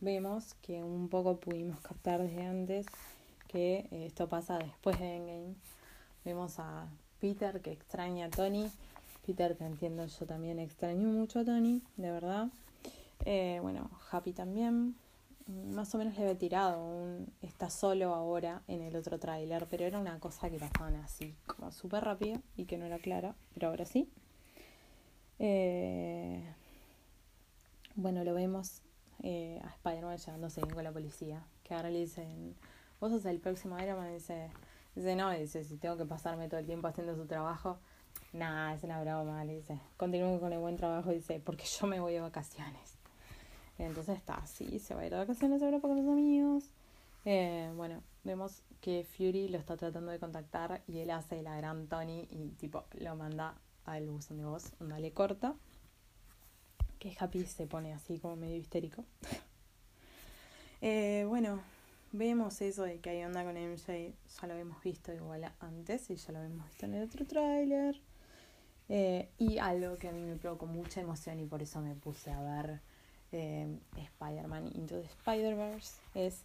vemos 0.01 0.53
que 0.61 0.85
un 0.85 1.09
poco 1.09 1.41
pudimos 1.41 1.81
captar 1.81 2.21
desde 2.21 2.45
antes 2.45 2.85
que 3.47 3.89
eh, 3.91 4.05
esto 4.05 4.29
pasa 4.29 4.59
después 4.59 5.01
de 5.01 5.17
Endgame. 5.17 5.55
Vemos 6.23 6.59
a 6.59 6.87
Peter 7.19 7.63
que 7.63 7.73
extraña 7.73 8.27
a 8.27 8.29
Tony. 8.29 8.71
Peter, 9.27 9.57
te 9.57 9.65
entiendo, 9.65 10.05
yo 10.05 10.27
también 10.27 10.59
extraño 10.59 11.09
mucho 11.09 11.39
a 11.39 11.47
Tony, 11.47 11.81
de 11.97 12.11
verdad. 12.11 12.49
Eh, 13.25 13.59
bueno, 13.63 13.91
Happy 14.11 14.35
también. 14.35 14.97
Más 15.49 15.95
o 15.95 15.99
menos 15.99 16.15
le 16.15 16.25
había 16.25 16.37
tirado 16.37 16.85
un 16.85 17.33
está 17.41 17.71
solo 17.71 18.15
ahora 18.15 18.63
en 18.69 18.83
el 18.83 18.95
otro 18.97 19.19
tráiler, 19.19 19.67
pero 19.71 19.85
era 19.87 19.99
una 19.99 20.21
cosa 20.21 20.51
que 20.51 20.59
pasaban 20.59 20.97
así, 20.97 21.35
como 21.47 21.73
súper 21.73 22.05
rápido 22.05 22.43
y 22.55 22.67
que 22.67 22.77
no 22.77 22.85
era 22.85 22.99
clara, 22.99 23.35
pero 23.55 23.69
ahora 23.69 23.87
sí. 23.87 24.11
Eh, 25.39 26.45
bueno, 27.95 28.25
lo 28.25 28.35
vemos 28.35 28.83
eh, 29.23 29.59
a 29.65 29.69
Spider-Man 29.71 30.19
llevándose 30.19 30.61
bien 30.61 30.75
con 30.75 30.85
la 30.85 30.93
policía, 30.93 31.43
que 31.65 31.75
ahora 31.75 31.89
le 31.89 32.01
dicen, 32.01 32.55
vos 33.01 33.11
sos 33.11 33.25
el 33.25 33.41
próximo 33.41 33.79
Iron 33.81 33.97
Man, 33.97 34.13
dice, 34.13 34.51
dice, 34.95 35.17
no, 35.17 35.31
dice, 35.31 35.65
si 35.65 35.79
tengo 35.79 35.97
que 35.97 36.05
pasarme 36.05 36.49
todo 36.49 36.61
el 36.61 36.67
tiempo 36.67 36.89
haciendo 36.89 37.17
su 37.17 37.27
trabajo, 37.27 37.79
nada, 38.35 38.75
es 38.75 38.83
una 38.83 39.01
broma, 39.01 39.45
le 39.45 39.55
dice, 39.55 39.81
continúe 39.97 40.41
con 40.41 40.53
el 40.53 40.59
buen 40.59 40.77
trabajo, 40.77 41.11
dice, 41.11 41.41
porque 41.41 41.65
yo 41.65 41.87
me 41.87 42.01
voy 42.01 42.13
de 42.13 42.21
vacaciones. 42.21 42.98
Entonces 43.79 44.17
está 44.17 44.35
así, 44.35 44.79
se 44.81 44.95
va 44.95 45.03
a 45.03 45.07
ir 45.07 45.13
de 45.13 45.19
vacaciones 45.19 45.63
a 45.63 45.67
Europa 45.67 45.89
con 45.89 45.97
los 45.97 46.13
amigos. 46.13 46.65
Eh, 47.25 47.71
bueno, 47.77 48.03
vemos 48.25 48.63
que 48.81 49.05
Fury 49.05 49.49
lo 49.49 49.59
está 49.59 49.77
tratando 49.77 50.11
de 50.11 50.19
contactar 50.19 50.83
y 50.87 50.99
él 50.99 51.11
hace 51.11 51.43
la 51.43 51.57
gran 51.57 51.87
Tony 51.87 52.27
y 52.31 52.51
tipo 52.59 52.85
lo 52.99 53.15
manda 53.17 53.55
al 53.85 54.09
buzón 54.09 54.39
de 54.39 54.45
voz, 54.45 54.73
onda 54.81 54.99
le 54.99 55.13
corta. 55.13 55.55
Que 56.99 57.15
Happy 57.19 57.45
se 57.45 57.67
pone 57.67 57.93
así 57.93 58.19
como 58.19 58.37
medio 58.37 58.57
histérico. 58.57 59.05
Eh, 60.81 61.25
bueno, 61.27 61.61
vemos 62.13 62.61
eso 62.61 62.85
de 62.85 63.01
que 63.01 63.11
hay 63.11 63.25
onda 63.25 63.43
con 63.43 63.57
MJ, 63.57 64.15
ya 64.41 64.47
lo 64.47 64.53
habíamos 64.53 64.81
visto 64.81 65.13
igual 65.13 65.53
antes 65.59 66.09
y 66.11 66.15
ya 66.15 66.31
lo 66.31 66.39
habíamos 66.39 66.67
visto 66.69 66.87
en 66.87 66.95
el 66.95 67.03
otro 67.03 67.27
tráiler. 67.27 68.01
Eh, 68.89 69.29
y 69.39 69.59
algo 69.59 69.99
que 69.99 70.09
a 70.09 70.13
mí 70.13 70.23
me 70.23 70.37
provocó 70.37 70.67
mucha 70.67 71.01
emoción 71.01 71.41
y 71.41 71.47
por 71.47 71.63
eso 71.63 71.81
me 71.81 71.97
puse 71.97 72.31
a 72.31 72.41
ver 72.41 72.81
Spider-Man 73.33 74.71
Into 74.75 75.01
the 75.01 75.07
Spider-Verse 75.07 76.01
es 76.15 76.45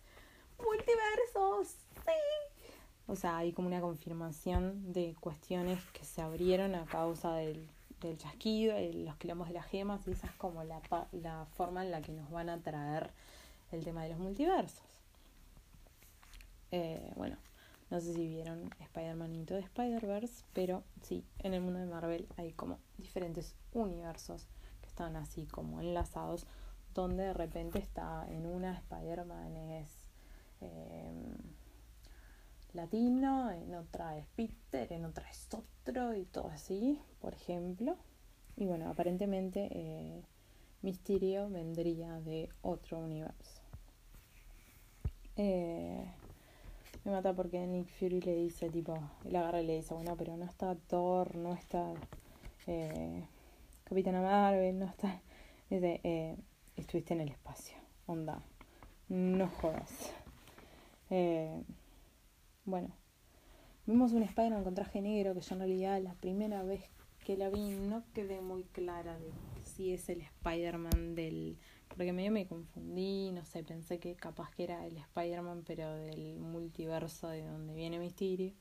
multiversos, 0.57 1.75
sí. 2.05 2.63
O 3.07 3.15
sea, 3.15 3.37
hay 3.37 3.51
como 3.51 3.67
una 3.67 3.81
confirmación 3.81 4.93
de 4.93 5.15
cuestiones 5.19 5.83
que 5.91 6.05
se 6.05 6.21
abrieron 6.21 6.73
a 6.75 6.85
causa 6.85 7.35
del, 7.35 7.69
del 7.99 8.17
chasquido, 8.17 8.75
los 8.93 9.15
quilombos 9.17 9.47
de 9.49 9.55
las 9.55 9.65
gemas 9.65 10.07
y 10.07 10.11
esa 10.11 10.27
es 10.27 10.33
como 10.33 10.63
la, 10.63 10.81
la 11.11 11.45
forma 11.53 11.83
en 11.83 11.91
la 11.91 12.01
que 12.01 12.13
nos 12.13 12.29
van 12.31 12.49
a 12.49 12.61
traer 12.61 13.11
el 13.71 13.83
tema 13.83 14.03
de 14.03 14.09
los 14.09 14.19
multiversos. 14.19 14.83
Eh, 16.71 17.11
bueno, 17.15 17.37
no 17.89 17.99
sé 17.99 18.13
si 18.13 18.27
vieron 18.27 18.69
Spider-Man 18.79 19.35
Into 19.35 19.55
the 19.55 19.61
Spider-Verse, 19.61 20.45
pero 20.53 20.83
sí, 21.01 21.23
en 21.39 21.53
el 21.53 21.61
mundo 21.61 21.79
de 21.79 21.85
Marvel 21.85 22.27
hay 22.37 22.51
como 22.53 22.79
diferentes 22.97 23.53
universos 23.73 24.47
que 24.81 24.87
están 24.87 25.15
así 25.15 25.45
como 25.45 25.81
enlazados, 25.81 26.47
donde 26.93 27.23
de 27.23 27.33
repente 27.33 27.79
está 27.79 28.25
en 28.29 28.45
una 28.45 28.73
Spider-Man 28.73 29.55
es 29.71 29.89
eh, 30.61 31.11
latino, 32.73 33.51
en 33.51 33.75
otra 33.75 34.17
es 34.17 34.25
Peter, 34.35 34.91
en 34.91 35.05
otra 35.05 35.29
es 35.29 35.47
otro 35.53 36.15
y 36.15 36.25
todo 36.25 36.47
así, 36.49 36.99
por 37.19 37.33
ejemplo. 37.33 37.97
Y 38.55 38.65
bueno, 38.65 38.89
aparentemente 38.89 39.69
eh, 39.71 40.23
Mysterio 40.81 41.49
vendría 41.49 42.19
de 42.19 42.49
otro 42.61 42.99
universo. 42.99 43.61
Eh, 45.35 46.05
me 47.03 47.11
mata 47.11 47.33
porque 47.33 47.65
Nick 47.65 47.87
Fury 47.87 48.21
le 48.21 48.35
dice, 48.35 48.69
tipo, 48.69 48.97
él 49.25 49.35
agarra 49.35 49.61
y 49.61 49.65
le 49.65 49.75
dice, 49.77 49.93
bueno, 49.93 50.15
pero 50.17 50.37
no 50.37 50.45
está 50.45 50.75
Thor, 50.75 51.35
no 51.35 51.53
está 51.53 51.93
eh, 52.67 53.27
Capitana 53.83 54.21
Marvel, 54.21 54.79
no 54.79 54.85
está... 54.85 55.21
Dice, 55.69 55.99
eh, 56.03 56.37
estuviste 56.75 57.13
en 57.13 57.21
el 57.21 57.29
espacio, 57.29 57.77
onda, 58.05 58.41
no 59.09 59.47
jodas. 59.47 60.13
Eh, 61.09 61.61
bueno, 62.65 62.89
vimos 63.85 64.13
un 64.13 64.23
Spider-Man 64.23 64.63
con 64.63 64.73
traje 64.73 65.01
negro 65.01 65.33
que 65.33 65.41
yo 65.41 65.55
en 65.55 65.59
realidad 65.59 66.01
la 66.01 66.13
primera 66.13 66.63
vez 66.63 66.81
que 67.25 67.37
la 67.37 67.49
vi 67.49 67.69
no 67.69 68.03
quedé 68.13 68.41
muy 68.41 68.63
clara 68.63 69.17
de 69.19 69.31
si 69.63 69.93
es 69.93 70.09
el 70.09 70.21
Spider-Man 70.21 71.15
del... 71.15 71.57
Porque 71.87 72.11
medio 72.11 72.31
me 72.31 72.47
confundí, 72.47 73.31
no 73.31 73.45
sé, 73.45 73.63
pensé 73.63 73.99
que 73.99 74.15
capaz 74.15 74.49
que 74.55 74.63
era 74.63 74.85
el 74.85 74.97
Spider-Man 74.97 75.63
pero 75.65 75.93
del 75.95 76.39
multiverso 76.39 77.27
de 77.27 77.45
donde 77.45 77.75
viene 77.75 77.99
Mysterio. 77.99 78.53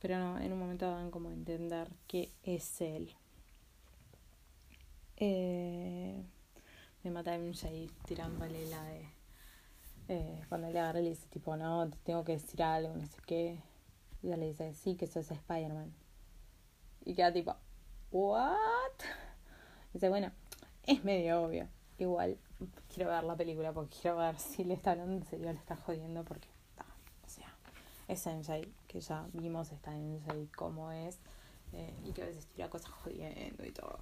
Pero 0.00 0.18
no, 0.18 0.38
en 0.38 0.52
un 0.52 0.58
momento 0.58 0.90
dan 0.90 1.10
como 1.10 1.28
a 1.28 1.32
entender 1.32 1.90
que 2.06 2.30
es 2.42 2.80
él. 2.80 3.14
Eh, 5.16 6.22
me 7.08 7.14
mata 7.14 7.38
MJ 7.38 7.88
tirándole 8.04 8.66
la 8.66 8.82
de... 8.84 9.08
eh, 10.08 10.44
cuando 10.48 10.68
le 10.68 10.78
agarra 10.78 11.00
le 11.00 11.10
dice 11.10 11.26
tipo, 11.28 11.56
no, 11.56 11.88
te 11.88 11.96
tengo 12.04 12.22
que 12.22 12.32
decir 12.32 12.62
algo, 12.62 12.94
no 12.94 13.06
sé 13.06 13.16
qué. 13.26 13.62
Y 14.22 14.26
ella 14.26 14.36
le 14.36 14.48
dice, 14.48 14.74
sí, 14.74 14.94
que 14.94 15.06
sos 15.06 15.30
Spider-Man. 15.30 15.94
Y 17.04 17.14
queda 17.14 17.32
tipo, 17.32 17.56
¿what? 18.10 18.52
Dice, 19.94 20.10
bueno, 20.10 20.32
es 20.82 21.02
medio 21.02 21.42
obvio. 21.42 21.68
Igual 21.98 22.38
quiero 22.92 23.10
ver 23.10 23.24
la 23.24 23.36
película 23.36 23.72
porque 23.72 23.96
quiero 24.02 24.18
ver 24.18 24.38
si 24.38 24.64
le 24.64 24.74
está 24.74 24.90
hablando 24.92 25.14
en 25.16 25.24
serio 25.24 25.50
le 25.52 25.58
está 25.58 25.76
jodiendo 25.76 26.24
porque, 26.24 26.48
o 27.24 27.28
sea, 27.28 27.56
es 28.06 28.26
MJ, 28.26 28.68
que 28.86 29.00
ya 29.00 29.26
vimos 29.32 29.72
está 29.72 29.92
MJ 29.92 30.48
cómo 30.54 30.92
es 30.92 31.18
eh, 31.72 31.94
y 32.04 32.12
que 32.12 32.22
a 32.22 32.26
veces 32.26 32.46
tira 32.46 32.68
cosas 32.68 32.90
jodiendo 32.90 33.64
y 33.64 33.70
todo. 33.70 33.98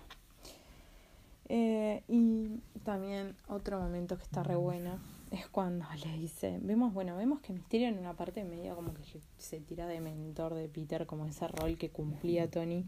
Eh, 1.49 2.03
y 2.09 2.61
también 2.85 3.37
otro 3.47 3.79
momento 3.79 4.17
que 4.17 4.25
está 4.25 4.43
re 4.43 4.57
bueno 4.57 4.99
es 5.31 5.49
cuando 5.49 5.85
le 6.05 6.19
dice, 6.19 6.59
vemos, 6.63 6.93
bueno, 6.93 7.17
vemos 7.17 7.41
que 7.41 7.53
Misterio 7.53 7.89
en 7.89 7.99
una 7.99 8.15
parte 8.15 8.45
medio 8.45 8.75
como 8.75 8.95
que 8.95 9.03
se 9.39 9.61
tira 9.61 9.87
de 9.87 10.01
mentor 10.01 10.55
de 10.55 10.69
Peter, 10.69 11.07
como 11.07 11.27
ese 11.27 11.47
rol 11.49 11.77
que 11.79 11.91
cumplía 11.91 12.51
Tony. 12.51 12.87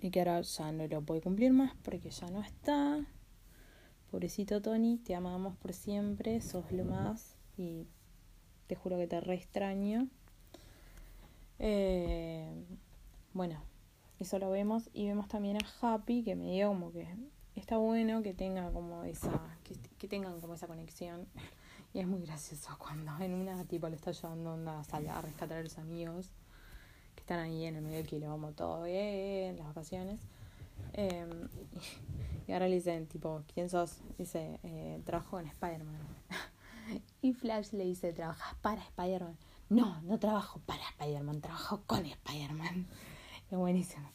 Y 0.00 0.10
que 0.10 0.20
ahora 0.20 0.40
ya 0.40 0.72
no 0.72 0.86
lo 0.86 1.02
puede 1.02 1.20
cumplir 1.20 1.52
más 1.52 1.74
porque 1.82 2.10
ya 2.10 2.28
no 2.28 2.42
está. 2.42 3.06
Pobrecito 4.10 4.60
Tony, 4.60 4.98
te 4.98 5.14
amamos 5.14 5.56
por 5.56 5.72
siempre, 5.72 6.40
sos 6.40 6.70
lo 6.72 6.84
más 6.84 7.36
y 7.56 7.86
te 8.66 8.74
juro 8.74 8.98
que 8.98 9.06
te 9.06 9.20
re 9.20 9.34
extraño. 9.34 10.08
Eh, 11.58 12.50
bueno, 13.32 13.62
eso 14.22 14.38
lo 14.38 14.50
vemos 14.50 14.88
y 14.92 15.06
vemos 15.06 15.28
también 15.28 15.58
a 15.58 15.94
Happy 15.94 16.22
que 16.24 16.34
me 16.34 16.50
dio 16.52 16.68
como 16.68 16.92
que 16.92 17.06
está 17.54 17.76
bueno 17.76 18.22
que 18.22 18.32
tenga 18.34 18.70
como 18.72 19.04
esa 19.04 19.40
que, 19.64 19.74
que 19.98 20.08
tengan 20.08 20.40
como 20.40 20.54
esa 20.54 20.66
conexión 20.66 21.26
y 21.94 22.00
es 22.00 22.06
muy 22.06 22.20
gracioso 22.22 22.76
cuando 22.78 23.12
en 23.22 23.34
una 23.34 23.64
tipo 23.64 23.88
le 23.88 23.96
está 23.96 24.10
ayudando 24.10 24.54
onda 24.54 24.80
a, 24.80 24.84
sal- 24.84 25.08
a 25.08 25.20
rescatar 25.20 25.58
a 25.58 25.62
los 25.62 25.78
amigos 25.78 26.30
que 27.14 27.20
están 27.20 27.40
ahí 27.40 27.64
en 27.66 27.76
el 27.76 27.82
medio 27.82 27.98
del 27.98 28.06
quilombo 28.06 28.52
todo 28.52 28.84
bien 28.84 29.56
las 29.56 29.66
vacaciones 29.66 30.20
Eh, 30.94 31.26
y 32.48 32.52
ahora 32.52 32.66
le 32.68 32.74
dicen 32.76 33.06
tipo 33.06 33.42
¿quién 33.54 33.68
sos? 33.68 33.98
dice 34.18 34.58
eh, 34.62 35.00
trabajo 35.04 35.38
en 35.38 35.46
Spider-Man 35.46 36.00
y 37.22 37.32
Flash 37.34 37.72
le 37.72 37.84
dice 37.84 38.12
¿trabajas 38.12 38.54
para 38.62 38.82
Spider-Man? 38.82 39.36
no, 39.68 40.00
no 40.02 40.18
trabajo 40.18 40.60
para 40.66 40.82
Spider-Man 40.90 41.40
trabajo 41.40 41.82
con 41.86 42.04
Spider-Man 42.04 42.86
es 43.52 43.58
buenísimo. 43.58 44.08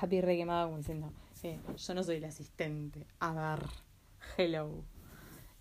Happy 0.00 0.20
re 0.20 0.36
quemado 0.36 0.66
como 0.66 0.78
diciendo, 0.78 1.12
eh, 1.44 1.60
yo 1.76 1.94
no 1.94 2.02
soy 2.02 2.16
el 2.16 2.24
asistente. 2.24 3.06
A 3.20 3.32
ver, 3.32 3.68
hello. 4.36 4.82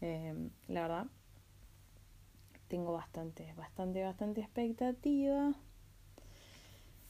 Eh, 0.01 0.49
la 0.67 0.81
verdad, 0.81 1.07
tengo 2.67 2.93
bastante, 2.93 3.53
bastante, 3.53 4.03
bastante 4.03 4.41
expectativa. 4.41 5.53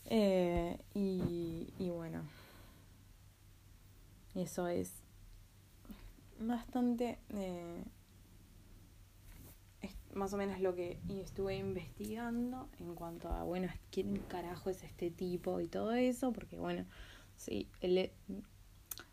Eh, 0.05 0.77
y, 0.93 1.73
y 1.77 1.89
bueno, 1.89 2.23
eso 4.35 4.67
es 4.67 4.91
bastante... 6.39 7.19
eh, 7.29 7.83
más 10.13 10.33
o 10.33 10.37
menos 10.37 10.59
lo 10.59 10.75
que 10.75 10.97
estuve 11.09 11.55
investigando 11.57 12.67
en 12.79 12.95
cuanto 12.95 13.29
a, 13.29 13.43
bueno, 13.43 13.67
quién 13.91 14.17
carajo 14.27 14.69
es 14.69 14.83
este 14.83 15.11
tipo 15.11 15.59
y 15.59 15.67
todo 15.67 15.93
eso, 15.93 16.31
porque 16.33 16.57
bueno, 16.57 16.85
sí, 17.37 17.67
él, 17.81 18.11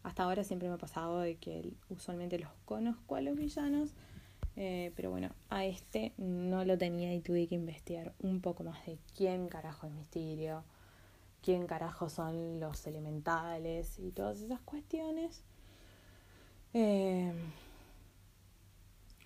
hasta 0.02 0.24
ahora 0.24 0.44
siempre 0.44 0.68
me 0.68 0.74
ha 0.74 0.78
pasado 0.78 1.20
de 1.20 1.36
que 1.36 1.72
usualmente 1.88 2.38
los 2.38 2.50
conozco 2.64 3.16
a 3.16 3.20
los 3.20 3.36
villanos, 3.36 3.90
eh, 4.56 4.92
pero 4.96 5.10
bueno, 5.10 5.30
a 5.50 5.64
este 5.66 6.12
no 6.16 6.64
lo 6.64 6.78
tenía 6.78 7.14
y 7.14 7.20
tuve 7.20 7.46
que 7.46 7.54
investigar 7.54 8.14
un 8.20 8.40
poco 8.40 8.64
más 8.64 8.84
de 8.86 8.98
quién 9.14 9.48
carajo 9.48 9.86
es 9.86 9.92
Misterio, 9.92 10.64
quién 11.42 11.66
carajo 11.66 12.08
son 12.08 12.58
los 12.58 12.86
elementales 12.86 13.98
y 13.98 14.10
todas 14.12 14.40
esas 14.40 14.60
cuestiones. 14.60 15.42
Eh, 16.72 17.32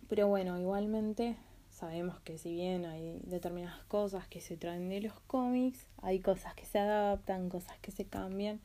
pero 0.09 0.27
bueno, 0.27 0.59
igualmente 0.59 1.37
sabemos 1.81 2.21
que 2.21 2.37
si 2.37 2.53
bien 2.53 2.85
hay 2.85 3.19
determinadas 3.25 3.83
cosas 3.85 4.29
que 4.29 4.43
se 4.43 4.59
traen 4.59 4.91
de 4.91 5.01
los 5.01 5.19
cómics, 5.27 5.87
hay 6.03 6.21
cosas 6.21 6.55
que 6.55 6.67
se 6.67 6.79
adaptan, 6.79 7.49
cosas 7.49 7.79
que 7.79 7.91
se 7.91 8.05
cambian. 8.05 8.61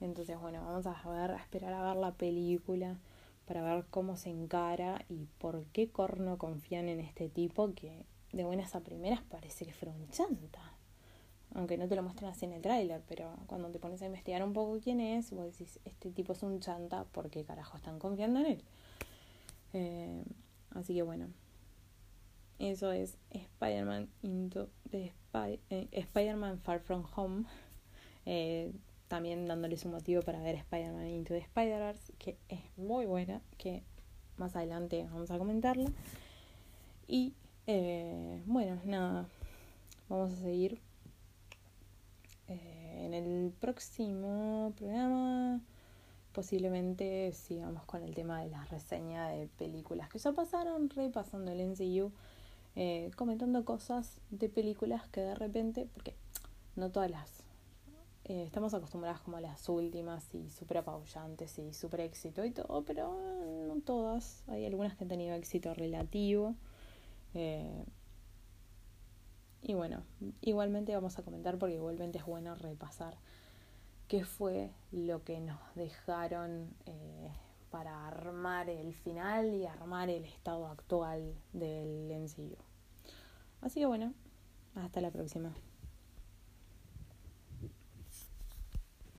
Entonces, 0.00 0.40
bueno, 0.40 0.64
vamos 0.64 0.86
a 0.86 0.92
esperar 1.40 1.74
a 1.74 1.88
ver 1.88 1.96
la 1.96 2.12
película 2.12 2.98
para 3.46 3.62
ver 3.62 3.84
cómo 3.90 4.16
se 4.16 4.30
encara 4.30 5.04
y 5.08 5.26
por 5.38 5.64
qué 5.72 5.90
corno 5.90 6.38
confían 6.38 6.88
en 6.88 7.00
este 7.00 7.28
tipo 7.28 7.74
que 7.74 8.04
de 8.32 8.44
buenas 8.44 8.74
a 8.76 8.80
primeras 8.80 9.22
parece 9.22 9.66
que 9.66 9.72
fuera 9.72 9.92
un 9.92 10.08
chanta. 10.10 10.72
Aunque 11.54 11.76
no 11.76 11.88
te 11.88 11.96
lo 11.96 12.02
muestran 12.02 12.30
así 12.30 12.46
en 12.46 12.52
el 12.52 12.62
tráiler, 12.62 13.02
pero 13.08 13.34
cuando 13.46 13.70
te 13.70 13.78
pones 13.78 14.00
a 14.02 14.06
investigar 14.06 14.42
un 14.42 14.52
poco 14.52 14.78
quién 14.80 15.00
es, 15.00 15.32
vos 15.32 15.44
decís, 15.46 15.80
este 15.84 16.10
tipo 16.10 16.32
es 16.32 16.42
un 16.42 16.60
chanta, 16.60 17.04
¿por 17.04 17.28
qué 17.28 17.44
carajo 17.44 17.76
están 17.76 17.98
confiando 17.98 18.40
en 18.40 18.46
él? 18.46 18.64
Eh, 19.74 20.24
Así 20.74 20.94
que 20.94 21.02
bueno, 21.02 21.28
eso 22.58 22.92
es 22.92 23.16
Spider-Man 23.30 24.08
Spy 24.22 25.60
eh, 25.70 25.88
Spider-Man 25.92 26.58
Far 26.60 26.80
From 26.80 27.04
Home. 27.16 27.44
Eh, 28.24 28.70
también 29.08 29.48
dándoles 29.48 29.84
un 29.84 29.90
motivo 29.90 30.22
para 30.22 30.40
ver 30.40 30.54
Spider-Man 30.54 31.08
Into 31.08 31.34
the 31.34 31.40
Spider-Verse, 31.40 32.12
que 32.20 32.38
es 32.48 32.60
muy 32.76 33.04
buena, 33.04 33.42
que 33.58 33.82
más 34.36 34.56
adelante 34.56 35.06
vamos 35.10 35.30
a 35.30 35.38
comentarla. 35.38 35.90
Y 37.06 37.34
eh, 37.66 38.42
bueno, 38.46 38.80
nada, 38.84 39.26
vamos 40.08 40.32
a 40.32 40.36
seguir 40.36 40.80
eh, 42.48 43.04
en 43.04 43.14
el 43.14 43.52
próximo 43.60 44.72
programa. 44.76 45.60
posiblemente 46.32 47.32
sigamos 47.32 47.84
con 47.84 48.02
el 48.02 48.14
tema 48.14 48.42
de 48.42 48.48
la 48.48 48.64
reseña 48.64 49.28
de 49.28 49.48
películas 49.58 50.08
que 50.08 50.18
ya 50.18 50.32
pasaron, 50.32 50.88
repasando 50.88 51.52
el 51.52 51.60
MCU, 51.68 52.12
eh, 52.74 53.10
comentando 53.16 53.64
cosas 53.64 54.20
de 54.30 54.48
películas 54.48 55.08
que 55.08 55.20
de 55.20 55.34
repente, 55.34 55.88
porque 55.92 56.14
no 56.74 56.90
todas 56.90 57.10
las 57.10 57.44
eh, 58.24 58.44
estamos 58.44 58.72
acostumbradas 58.72 59.20
como 59.20 59.36
a 59.36 59.40
las 59.40 59.68
últimas 59.68 60.32
y 60.34 60.48
súper 60.50 60.78
apabullantes 60.78 61.58
y 61.58 61.72
súper 61.72 62.02
éxito 62.02 62.44
y 62.44 62.52
todo, 62.52 62.84
pero 62.84 63.18
no 63.66 63.80
todas. 63.80 64.44
Hay 64.48 64.64
algunas 64.64 64.96
que 64.96 65.04
han 65.04 65.08
tenido 65.08 65.34
éxito 65.34 65.74
relativo. 65.74 66.54
Eh, 67.34 67.84
y 69.62 69.74
bueno, 69.74 70.04
igualmente 70.40 70.94
vamos 70.94 71.18
a 71.18 71.22
comentar 71.22 71.58
porque 71.58 71.74
igualmente 71.74 72.18
es 72.18 72.24
bueno 72.24 72.54
repasar 72.54 73.16
qué 74.06 74.24
fue 74.24 74.70
lo 74.92 75.24
que 75.24 75.40
nos 75.40 75.58
dejaron 75.74 76.74
para 77.72 78.06
armar 78.06 78.68
el 78.68 78.94
final 78.94 79.54
y 79.54 79.66
armar 79.66 80.10
el 80.10 80.24
estado 80.26 80.68
actual 80.68 81.34
del 81.54 82.12
MCU. 82.20 82.56
Así 83.62 83.80
que 83.80 83.86
bueno, 83.86 84.12
hasta 84.74 85.00
la 85.00 85.10
próxima. 85.10 85.54